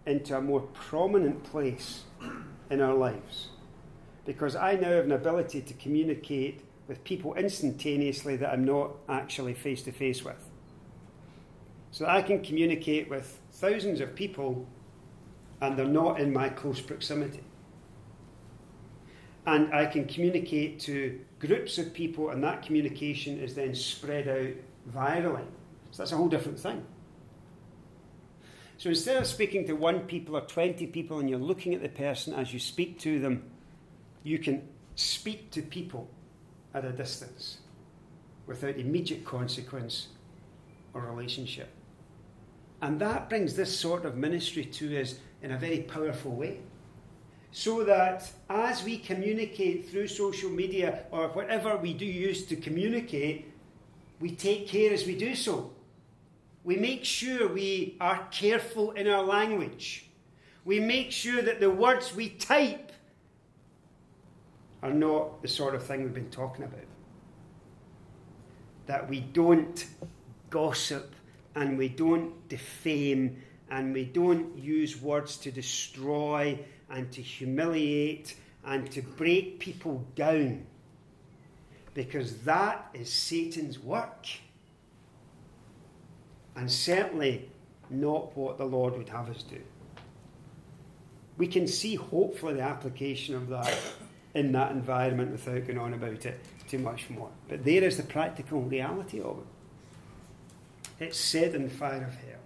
into 0.06 0.36
a 0.36 0.40
more 0.40 0.60
prominent 0.60 1.44
place 1.44 2.04
in 2.70 2.80
our 2.80 2.94
lives 2.94 3.48
because 4.26 4.56
I 4.56 4.74
now 4.74 4.90
have 4.90 5.04
an 5.04 5.12
ability 5.12 5.62
to 5.62 5.74
communicate 5.74 6.60
with 6.88 7.02
people 7.04 7.34
instantaneously 7.34 8.36
that 8.36 8.52
I'm 8.52 8.64
not 8.64 8.92
actually 9.08 9.54
face 9.54 9.82
to 9.82 9.92
face 9.92 10.24
with. 10.24 10.50
So 11.90 12.06
I 12.06 12.22
can 12.22 12.42
communicate 12.42 13.08
with 13.08 13.40
thousands 13.52 14.00
of 14.00 14.14
people 14.14 14.66
and 15.60 15.78
they're 15.78 15.86
not 15.86 16.20
in 16.20 16.32
my 16.32 16.48
close 16.48 16.80
proximity. 16.80 17.42
And 19.46 19.74
I 19.74 19.86
can 19.86 20.06
communicate 20.06 20.80
to 20.80 21.20
groups 21.38 21.78
of 21.78 21.92
people, 21.92 22.30
and 22.30 22.42
that 22.42 22.62
communication 22.62 23.38
is 23.38 23.54
then 23.54 23.74
spread 23.74 24.28
out 24.28 24.54
virally. 24.94 25.44
So 25.90 26.02
that's 26.02 26.12
a 26.12 26.16
whole 26.16 26.28
different 26.28 26.58
thing. 26.58 26.84
So 28.78 28.88
instead 28.90 29.16
of 29.16 29.26
speaking 29.26 29.66
to 29.66 29.74
one 29.74 30.00
people 30.00 30.36
or 30.36 30.40
20 30.40 30.86
people 30.88 31.20
and 31.20 31.30
you're 31.30 31.38
looking 31.38 31.74
at 31.74 31.82
the 31.82 31.88
person 31.88 32.34
as 32.34 32.52
you 32.52 32.58
speak 32.58 32.98
to 33.00 33.20
them, 33.20 33.44
you 34.24 34.38
can 34.38 34.66
speak 34.96 35.50
to 35.52 35.62
people 35.62 36.08
at 36.74 36.84
a 36.84 36.92
distance 36.92 37.58
without 38.46 38.76
immediate 38.76 39.24
consequence 39.24 40.08
or 40.92 41.02
relationship. 41.02 41.68
And 42.82 43.00
that 43.00 43.28
brings 43.28 43.54
this 43.54 43.78
sort 43.78 44.04
of 44.04 44.16
ministry 44.16 44.64
to 44.64 45.00
us 45.00 45.14
in 45.42 45.52
a 45.52 45.58
very 45.58 45.80
powerful 45.80 46.32
way. 46.32 46.60
So 47.54 47.84
that 47.84 48.28
as 48.50 48.82
we 48.82 48.98
communicate 48.98 49.88
through 49.88 50.08
social 50.08 50.50
media 50.50 51.04
or 51.12 51.28
whatever 51.28 51.76
we 51.76 51.94
do 51.94 52.04
use 52.04 52.44
to 52.46 52.56
communicate, 52.56 53.48
we 54.18 54.34
take 54.34 54.66
care 54.66 54.92
as 54.92 55.06
we 55.06 55.14
do 55.14 55.36
so. 55.36 55.70
We 56.64 56.74
make 56.74 57.04
sure 57.04 57.46
we 57.46 57.96
are 58.00 58.26
careful 58.32 58.90
in 58.90 59.06
our 59.06 59.22
language. 59.22 60.10
We 60.64 60.80
make 60.80 61.12
sure 61.12 61.42
that 61.42 61.60
the 61.60 61.70
words 61.70 62.12
we 62.12 62.30
type 62.30 62.90
are 64.82 64.92
not 64.92 65.40
the 65.40 65.46
sort 65.46 65.76
of 65.76 65.86
thing 65.86 66.02
we've 66.02 66.12
been 66.12 66.30
talking 66.30 66.64
about. 66.64 66.88
That 68.86 69.08
we 69.08 69.20
don't 69.20 69.86
gossip 70.50 71.14
and 71.54 71.78
we 71.78 71.88
don't 71.88 72.48
defame 72.48 73.36
and 73.70 73.94
we 73.94 74.06
don't 74.06 74.58
use 74.58 75.00
words 75.00 75.36
to 75.36 75.52
destroy 75.52 76.58
and 76.94 77.10
to 77.12 77.20
humiliate 77.20 78.36
and 78.64 78.90
to 78.92 79.02
break 79.02 79.58
people 79.58 80.06
down. 80.14 80.64
Because 81.92 82.38
that 82.38 82.88
is 82.94 83.12
Satan's 83.12 83.78
work. 83.78 84.26
And 86.56 86.70
certainly 86.70 87.50
not 87.90 88.36
what 88.36 88.58
the 88.58 88.64
Lord 88.64 88.96
would 88.96 89.08
have 89.08 89.28
us 89.28 89.42
do. 89.42 89.60
We 91.36 91.46
can 91.48 91.66
see, 91.66 91.96
hopefully, 91.96 92.54
the 92.54 92.62
application 92.62 93.34
of 93.34 93.48
that 93.48 93.76
in 94.34 94.52
that 94.52 94.72
environment 94.72 95.32
without 95.32 95.66
going 95.66 95.78
on 95.78 95.94
about 95.94 96.26
it 96.26 96.40
too 96.68 96.78
much 96.78 97.10
more. 97.10 97.28
But 97.48 97.64
there 97.64 97.82
is 97.84 97.96
the 97.96 98.02
practical 98.02 98.62
reality 98.62 99.20
of 99.20 99.38
it. 99.38 101.04
It's 101.06 101.18
set 101.18 101.54
in 101.54 101.68
fire 101.68 102.04
of 102.04 102.14
hell. 102.14 102.43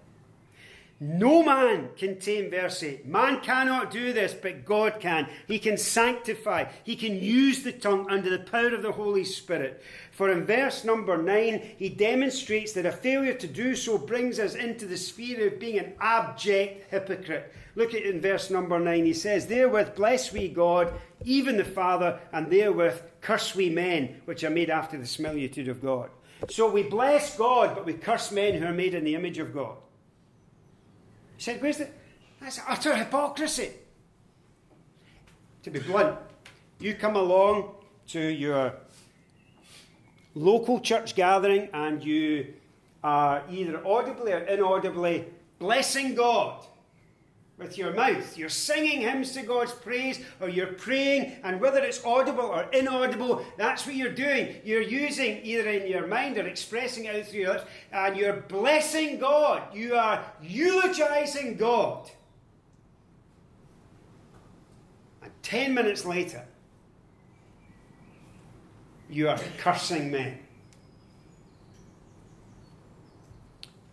No 1.00 1.44
man 1.44 1.90
can 1.96 2.18
tame, 2.18 2.50
verse 2.50 2.82
8. 2.82 3.06
Man 3.06 3.40
cannot 3.40 3.92
do 3.92 4.12
this, 4.12 4.34
but 4.34 4.64
God 4.64 4.98
can. 4.98 5.28
He 5.46 5.60
can 5.60 5.76
sanctify. 5.76 6.64
He 6.82 6.96
can 6.96 7.22
use 7.22 7.62
the 7.62 7.70
tongue 7.70 8.10
under 8.10 8.28
the 8.28 8.40
power 8.40 8.74
of 8.74 8.82
the 8.82 8.90
Holy 8.90 9.24
Spirit. 9.24 9.80
For 10.10 10.32
in 10.32 10.44
verse 10.44 10.82
number 10.82 11.16
9, 11.16 11.76
he 11.78 11.88
demonstrates 11.88 12.72
that 12.72 12.84
a 12.84 12.90
failure 12.90 13.34
to 13.34 13.46
do 13.46 13.76
so 13.76 13.96
brings 13.96 14.40
us 14.40 14.56
into 14.56 14.86
the 14.86 14.96
sphere 14.96 15.46
of 15.46 15.60
being 15.60 15.78
an 15.78 15.92
abject 16.00 16.90
hypocrite. 16.90 17.54
Look 17.76 17.94
at 17.94 18.02
in 18.02 18.20
verse 18.20 18.50
number 18.50 18.80
9. 18.80 19.04
He 19.04 19.14
says, 19.14 19.46
Therewith 19.46 19.94
bless 19.94 20.32
we 20.32 20.48
God, 20.48 20.92
even 21.24 21.56
the 21.56 21.64
Father, 21.64 22.18
and 22.32 22.50
therewith 22.50 23.00
curse 23.20 23.54
we 23.54 23.70
men, 23.70 24.20
which 24.24 24.42
are 24.42 24.50
made 24.50 24.68
after 24.68 24.98
the 24.98 25.06
similitude 25.06 25.68
of 25.68 25.80
God. 25.80 26.10
So 26.50 26.68
we 26.68 26.82
bless 26.82 27.36
God, 27.36 27.76
but 27.76 27.86
we 27.86 27.92
curse 27.92 28.32
men 28.32 28.54
who 28.54 28.66
are 28.66 28.72
made 28.72 28.94
in 28.94 29.04
the 29.04 29.14
image 29.14 29.38
of 29.38 29.54
God. 29.54 29.76
He 31.38 31.44
said, 31.44 31.62
Where's 31.62 31.78
the. 31.78 31.88
That's 32.40 32.60
utter 32.68 32.96
hypocrisy. 32.96 33.70
To 35.62 35.70
be 35.70 35.78
blunt, 35.78 36.18
you 36.80 36.94
come 36.94 37.14
along 37.14 37.70
to 38.08 38.20
your 38.20 38.74
local 40.34 40.80
church 40.80 41.14
gathering 41.14 41.68
and 41.72 42.02
you 42.02 42.54
are 43.04 43.44
either 43.50 43.86
audibly 43.86 44.32
or 44.32 44.38
inaudibly 44.38 45.26
blessing 45.60 46.16
God 46.16 46.64
with 47.58 47.76
your 47.76 47.92
mouth. 47.92 48.38
You're 48.38 48.48
singing 48.48 49.00
hymns 49.00 49.32
to 49.32 49.42
God's 49.42 49.72
praise, 49.72 50.20
or 50.40 50.48
you're 50.48 50.74
praying, 50.74 51.36
and 51.42 51.60
whether 51.60 51.80
it's 51.80 52.04
audible 52.04 52.46
or 52.46 52.62
inaudible, 52.72 53.44
that's 53.56 53.84
what 53.84 53.96
you're 53.96 54.12
doing. 54.12 54.56
You're 54.64 54.80
using 54.80 55.40
either 55.44 55.68
in 55.68 55.90
your 55.90 56.06
mind 56.06 56.38
or 56.38 56.46
expressing 56.46 57.06
it 57.06 57.16
out 57.16 57.26
through 57.26 57.40
your 57.40 57.54
lips, 57.54 57.64
and 57.92 58.16
you're 58.16 58.40
blessing 58.42 59.18
God. 59.18 59.62
You 59.74 59.96
are 59.96 60.24
eulogizing 60.40 61.56
God. 61.56 62.10
And 65.22 65.32
ten 65.42 65.74
minutes 65.74 66.04
later, 66.04 66.44
You 69.10 69.28
are 69.28 69.38
cursing 69.56 70.10
men. 70.10 70.38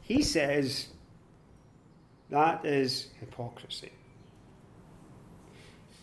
He 0.02 0.22
says 0.22 0.90
that 2.30 2.66
is 2.66 3.08
hypocrisy. 3.20 3.92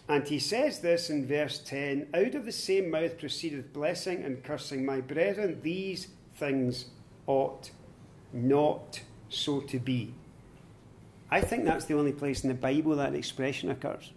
And 0.09 0.27
he 0.27 0.39
says 0.39 0.81
this 0.81 1.11
in 1.11 1.27
verse 1.27 1.59
10 1.59 2.09
Out 2.15 2.35
of 2.35 2.45
the 2.45 2.53
same 2.53 2.91
mouth 2.91 3.19
proceedeth 3.19 3.73
blessing 3.73 4.25
and 4.25 4.43
cursing. 4.43 4.85
My 4.85 5.01
brethren, 5.01 5.61
these 5.63 6.09
things 6.37 6.87
ought 7.27 7.71
not 8.33 9.01
so 9.29 9.61
to 9.61 9.79
be. 9.79 10.15
I 11.31 11.41
think 11.41 11.65
that's 11.65 11.87
the 11.87 11.95
only 11.95 12.13
place 12.13 12.43
in 12.43 12.49
the 12.49 12.55
Bible 12.55 12.97
that 12.97 13.15
expression 13.15 13.71
occurs. 13.71 14.13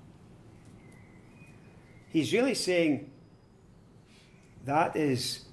He's 2.09 2.33
really 2.33 2.55
saying 2.55 3.11
that 4.65 4.95
is 4.95 5.45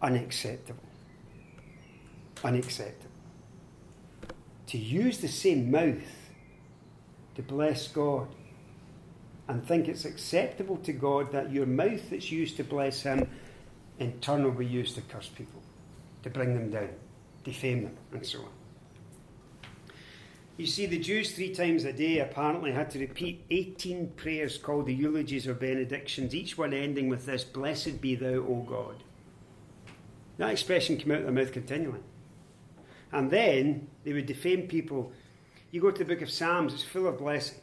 unacceptable. 0.00 0.82
Unacceptable. 2.44 3.11
To 4.72 4.78
use 4.78 5.18
the 5.18 5.28
same 5.28 5.70
mouth 5.70 6.30
to 7.34 7.42
bless 7.42 7.88
God 7.88 8.26
and 9.46 9.62
think 9.62 9.86
it's 9.86 10.06
acceptable 10.06 10.78
to 10.78 10.94
God 10.94 11.30
that 11.32 11.52
your 11.52 11.66
mouth 11.66 12.08
that's 12.08 12.32
used 12.32 12.56
to 12.56 12.64
bless 12.64 13.02
Him 13.02 13.28
in 13.98 14.18
turn 14.20 14.44
will 14.44 14.52
be 14.52 14.64
used 14.64 14.94
to 14.94 15.02
curse 15.02 15.28
people, 15.28 15.60
to 16.22 16.30
bring 16.30 16.54
them 16.54 16.70
down, 16.70 16.88
defame 17.44 17.82
them, 17.82 17.98
and 18.12 18.24
so 18.24 18.38
on. 18.38 18.48
You 20.56 20.64
see, 20.64 20.86
the 20.86 20.98
Jews 20.98 21.32
three 21.32 21.54
times 21.54 21.84
a 21.84 21.92
day 21.92 22.20
apparently 22.20 22.72
had 22.72 22.90
to 22.92 22.98
repeat 22.98 23.44
18 23.50 24.12
prayers 24.16 24.56
called 24.56 24.86
the 24.86 24.94
eulogies 24.94 25.46
or 25.46 25.52
benedictions, 25.52 26.34
each 26.34 26.56
one 26.56 26.72
ending 26.72 27.10
with 27.10 27.26
this 27.26 27.44
Blessed 27.44 28.00
be 28.00 28.14
thou, 28.14 28.36
O 28.36 28.64
God. 28.66 29.02
That 30.38 30.48
expression 30.48 30.96
came 30.96 31.12
out 31.12 31.18
of 31.18 31.24
their 31.24 31.32
mouth 31.32 31.52
continually. 31.52 32.00
And 33.12 33.30
then 33.30 33.88
they 34.04 34.12
would 34.12 34.26
defame 34.26 34.68
people. 34.68 35.12
You 35.70 35.80
go 35.80 35.90
to 35.90 36.04
the 36.04 36.14
book 36.14 36.22
of 36.22 36.30
Psalms, 36.30 36.74
it's 36.74 36.82
full 36.82 37.06
of 37.06 37.18
blessing. 37.18 37.58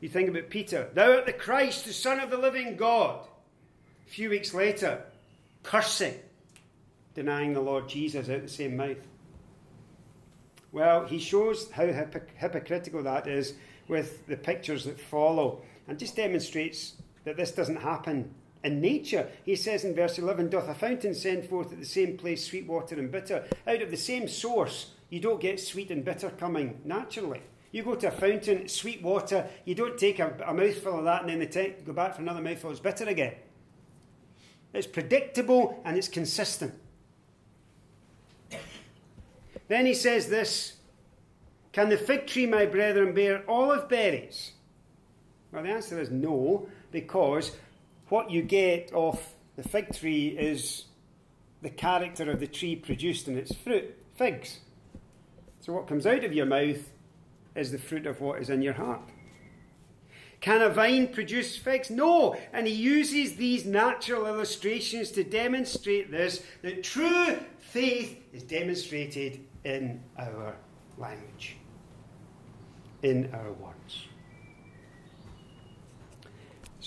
You 0.00 0.08
think 0.08 0.28
about 0.28 0.48
Peter, 0.48 0.88
Thou 0.94 1.12
art 1.12 1.26
the 1.26 1.32
Christ, 1.32 1.84
the 1.84 1.92
Son 1.92 2.20
of 2.20 2.30
the 2.30 2.38
living 2.38 2.76
God. 2.76 3.26
A 4.06 4.10
few 4.10 4.30
weeks 4.30 4.54
later, 4.54 5.02
cursing, 5.62 6.14
denying 7.14 7.52
the 7.52 7.60
Lord 7.60 7.88
Jesus 7.88 8.28
out 8.28 8.42
the 8.42 8.48
same 8.48 8.76
mouth. 8.76 8.96
Well, 10.72 11.04
he 11.04 11.18
shows 11.18 11.70
how 11.70 11.86
hypocritical 11.86 13.02
that 13.02 13.26
is 13.26 13.54
with 13.88 14.26
the 14.26 14.36
pictures 14.36 14.84
that 14.84 15.00
follow 15.00 15.62
and 15.88 15.98
just 15.98 16.16
demonstrates 16.16 16.94
that 17.24 17.36
this 17.36 17.50
doesn't 17.50 17.76
happen 17.76 18.32
in 18.62 18.80
nature. 18.80 19.28
He 19.44 19.56
says 19.56 19.84
in 19.84 19.94
verse 19.94 20.18
11, 20.18 20.50
Doth 20.50 20.68
a 20.68 20.74
fountain 20.74 21.14
send 21.14 21.46
forth 21.46 21.72
at 21.72 21.78
the 21.78 21.86
same 21.86 22.16
place 22.16 22.46
sweet 22.46 22.66
water 22.66 22.98
and 22.98 23.10
bitter? 23.10 23.44
Out 23.66 23.82
of 23.82 23.90
the 23.90 23.96
same 23.96 24.28
source, 24.28 24.92
you 25.08 25.20
don't 25.20 25.40
get 25.40 25.60
sweet 25.60 25.90
and 25.90 26.04
bitter 26.04 26.30
coming 26.30 26.80
naturally. 26.84 27.42
You 27.72 27.82
go 27.84 27.94
to 27.94 28.08
a 28.08 28.10
fountain, 28.10 28.68
sweet 28.68 29.02
water, 29.02 29.46
you 29.64 29.74
don't 29.74 29.96
take 29.98 30.18
a, 30.18 30.34
a 30.46 30.52
mouthful 30.52 30.98
of 30.98 31.04
that 31.04 31.22
and 31.22 31.30
then 31.30 31.38
the 31.38 31.46
te- 31.46 31.74
go 31.84 31.92
back 31.92 32.16
for 32.16 32.22
another 32.22 32.40
mouthful, 32.40 32.70
it's 32.70 32.80
bitter 32.80 33.04
again. 33.04 33.34
It's 34.72 34.86
predictable 34.86 35.80
and 35.84 35.96
it's 35.96 36.08
consistent. 36.08 36.74
Then 39.68 39.86
he 39.86 39.94
says 39.94 40.28
this 40.28 40.76
Can 41.72 41.88
the 41.88 41.96
fig 41.96 42.26
tree, 42.26 42.46
my 42.46 42.66
brethren, 42.66 43.14
bear 43.14 43.48
olive 43.48 43.88
berries? 43.88 44.52
Well, 45.52 45.62
the 45.62 45.70
answer 45.70 46.00
is 46.00 46.10
no, 46.10 46.68
because 46.90 47.56
what 48.10 48.30
you 48.30 48.42
get 48.42 48.92
off 48.92 49.34
the 49.56 49.68
fig 49.68 49.94
tree 49.94 50.28
is 50.28 50.84
the 51.62 51.70
character 51.70 52.30
of 52.30 52.40
the 52.40 52.46
tree 52.46 52.76
produced 52.76 53.28
in 53.28 53.36
its 53.36 53.54
fruit 53.54 53.96
figs. 54.16 54.60
So, 55.60 55.72
what 55.72 55.86
comes 55.86 56.06
out 56.06 56.24
of 56.24 56.32
your 56.32 56.46
mouth 56.46 56.90
is 57.54 57.70
the 57.70 57.78
fruit 57.78 58.06
of 58.06 58.20
what 58.20 58.40
is 58.40 58.50
in 58.50 58.62
your 58.62 58.72
heart. 58.72 59.02
Can 60.40 60.62
a 60.62 60.70
vine 60.70 61.08
produce 61.08 61.56
figs? 61.56 61.90
No. 61.90 62.36
And 62.52 62.66
he 62.66 62.72
uses 62.72 63.36
these 63.36 63.66
natural 63.66 64.26
illustrations 64.26 65.10
to 65.12 65.22
demonstrate 65.22 66.10
this 66.10 66.42
that 66.62 66.82
true 66.82 67.36
faith 67.58 68.18
is 68.32 68.42
demonstrated 68.42 69.40
in 69.64 70.02
our 70.18 70.56
language, 70.96 71.58
in 73.02 73.30
our 73.34 73.52
words. 73.52 74.06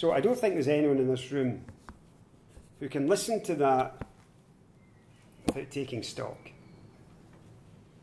So 0.04 0.12
I 0.12 0.20
don't 0.20 0.38
think 0.38 0.56
there's 0.56 0.68
anyone 0.68 0.97
in 0.97 1.08
this 1.08 1.32
room 1.32 1.64
who 2.82 2.89
can 2.89 3.08
listen 3.08 3.41
to 3.43 3.56
that 3.56 4.06
without 5.45 5.72
taking 5.72 6.04
stock, 6.04 6.51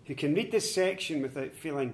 who 0.06 0.14
can 0.14 0.32
read 0.32 0.50
this 0.50 0.74
section 0.74 1.20
without 1.20 1.52
feeling, 1.52 1.92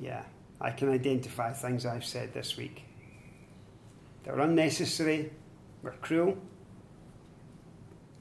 yeah, 0.00 0.24
I 0.60 0.72
can 0.72 0.90
identify 0.90 1.52
things 1.52 1.86
I've 1.86 2.04
said 2.04 2.34
this 2.34 2.56
week 2.56 2.82
that 4.24 4.34
were 4.34 4.42
unnecessary, 4.42 5.30
were 5.84 5.94
cruel, 6.02 6.36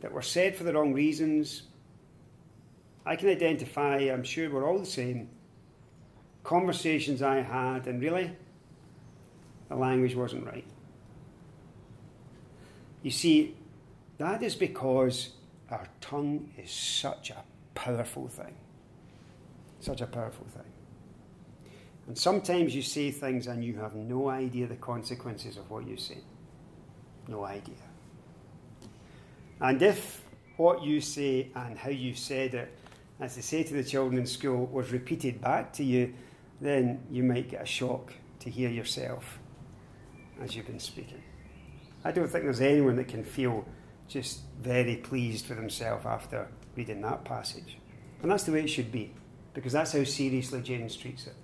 that 0.01 0.11
were 0.11 0.21
said 0.21 0.55
for 0.55 0.63
the 0.63 0.73
wrong 0.73 0.93
reasons, 0.93 1.63
I 3.03 3.15
can 3.15 3.30
identify, 3.30 3.97
I'm 3.97 4.23
sure 4.23 4.47
we're 4.51 4.69
all 4.69 4.77
the 4.77 4.86
same, 4.86 5.27
conversations 6.43 7.23
I 7.23 7.41
had, 7.41 7.88
and 7.88 7.99
really, 7.99 8.38
the 9.70 9.76
language 9.76 10.15
wasn't 10.15 10.45
right. 10.45 10.65
You 13.01 13.11
see, 13.11 13.55
that 14.17 14.43
is 14.43 14.55
because 14.55 15.30
our 15.70 15.88
tongue 16.01 16.51
is 16.57 16.70
such 16.70 17.30
a 17.30 17.43
powerful 17.76 18.28
thing. 18.28 18.55
Such 19.80 20.01
a 20.01 20.07
powerful 20.07 20.45
thing. 20.47 20.63
And 22.07 22.17
sometimes 22.17 22.76
you 22.76 22.82
say 22.82 23.11
things 23.11 23.47
and 23.47 23.63
you 23.63 23.76
have 23.78 23.95
no 23.95 24.30
idea 24.30 24.67
the 24.67 24.76
consequences 24.76 25.57
of 25.57 25.70
what 25.70 25.88
you 25.88 25.95
say. 25.95 26.17
No 27.28 27.45
idea. 27.45 27.76
And 29.61 29.82
if 29.82 30.24
what 30.57 30.84
you 30.84 30.99
say 30.99 31.51
and 31.55 31.78
how 31.78 31.91
you 31.91 32.15
said 32.15 32.55
it 32.55 32.76
as 33.20 33.36
they 33.36 33.41
say 33.41 33.63
to 33.63 33.74
the 33.74 33.84
children 33.84 34.20
in 34.20 34.26
school, 34.26 34.65
was 34.67 34.91
repeated 34.91 35.41
back 35.41 35.74
to 35.74 35.84
you, 35.84 36.13
then 36.61 37.01
you 37.11 37.24
might 37.24 37.49
get 37.49 37.61
a 37.61 37.65
shock 37.65 38.13
to 38.39 38.49
hear 38.49 38.70
yourself 38.70 39.38
as 40.41 40.55
you've 40.55 40.67
been 40.67 40.79
speaking. 40.79 41.21
I 42.03 42.11
don't 42.11 42.29
think 42.29 42.45
there's 42.45 42.61
anyone 42.61 42.95
that 42.95 43.07
can 43.07 43.23
feel 43.23 43.65
just 44.07 44.41
very 44.61 44.95
pleased 44.97 45.49
with 45.49 45.57
himself 45.57 46.05
after 46.05 46.47
reading 46.75 47.01
that 47.01 47.25
passage. 47.25 47.77
And 48.21 48.31
that's 48.31 48.43
the 48.43 48.51
way 48.51 48.63
it 48.63 48.69
should 48.69 48.91
be, 48.91 49.13
because 49.53 49.73
that's 49.73 49.93
how 49.93 50.03
seriously 50.03 50.61
James 50.61 50.95
treats 50.95 51.27
it. 51.27 51.35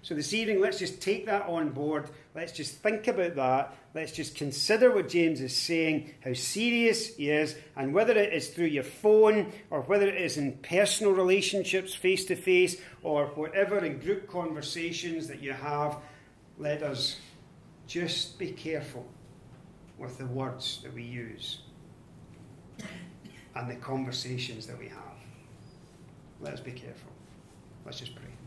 So 0.00 0.14
this 0.14 0.32
evening, 0.32 0.60
let's 0.60 0.78
just 0.78 1.02
take 1.02 1.26
that 1.26 1.46
on 1.48 1.70
board. 1.70 2.08
Let's 2.34 2.52
just 2.52 2.76
think 2.76 3.08
about 3.08 3.34
that. 3.34 3.76
Let's 3.94 4.12
just 4.12 4.36
consider 4.36 4.92
what 4.92 5.08
James 5.08 5.40
is 5.40 5.56
saying, 5.56 6.14
how 6.24 6.34
serious 6.34 7.16
he 7.16 7.30
is, 7.30 7.56
and 7.76 7.92
whether 7.92 8.16
it 8.16 8.32
is 8.32 8.48
through 8.48 8.66
your 8.66 8.84
phone 8.84 9.52
or 9.70 9.82
whether 9.82 10.08
it 10.08 10.20
is 10.20 10.36
in 10.36 10.52
personal 10.58 11.12
relationships, 11.12 11.94
face 11.94 12.24
to 12.26 12.36
face, 12.36 12.80
or 13.02 13.26
whatever 13.34 13.84
in 13.84 13.98
group 13.98 14.30
conversations 14.30 15.26
that 15.28 15.42
you 15.42 15.52
have. 15.52 15.96
Let 16.58 16.82
us 16.82 17.18
just 17.88 18.38
be 18.38 18.52
careful 18.52 19.04
with 19.98 20.18
the 20.18 20.26
words 20.26 20.80
that 20.84 20.94
we 20.94 21.02
use 21.02 21.60
and 23.56 23.68
the 23.68 23.74
conversations 23.76 24.66
that 24.66 24.78
we 24.78 24.86
have. 24.86 25.16
Let 26.40 26.52
us 26.52 26.60
be 26.60 26.70
careful. 26.70 27.10
Let's 27.84 27.98
just 27.98 28.14
pray. 28.14 28.37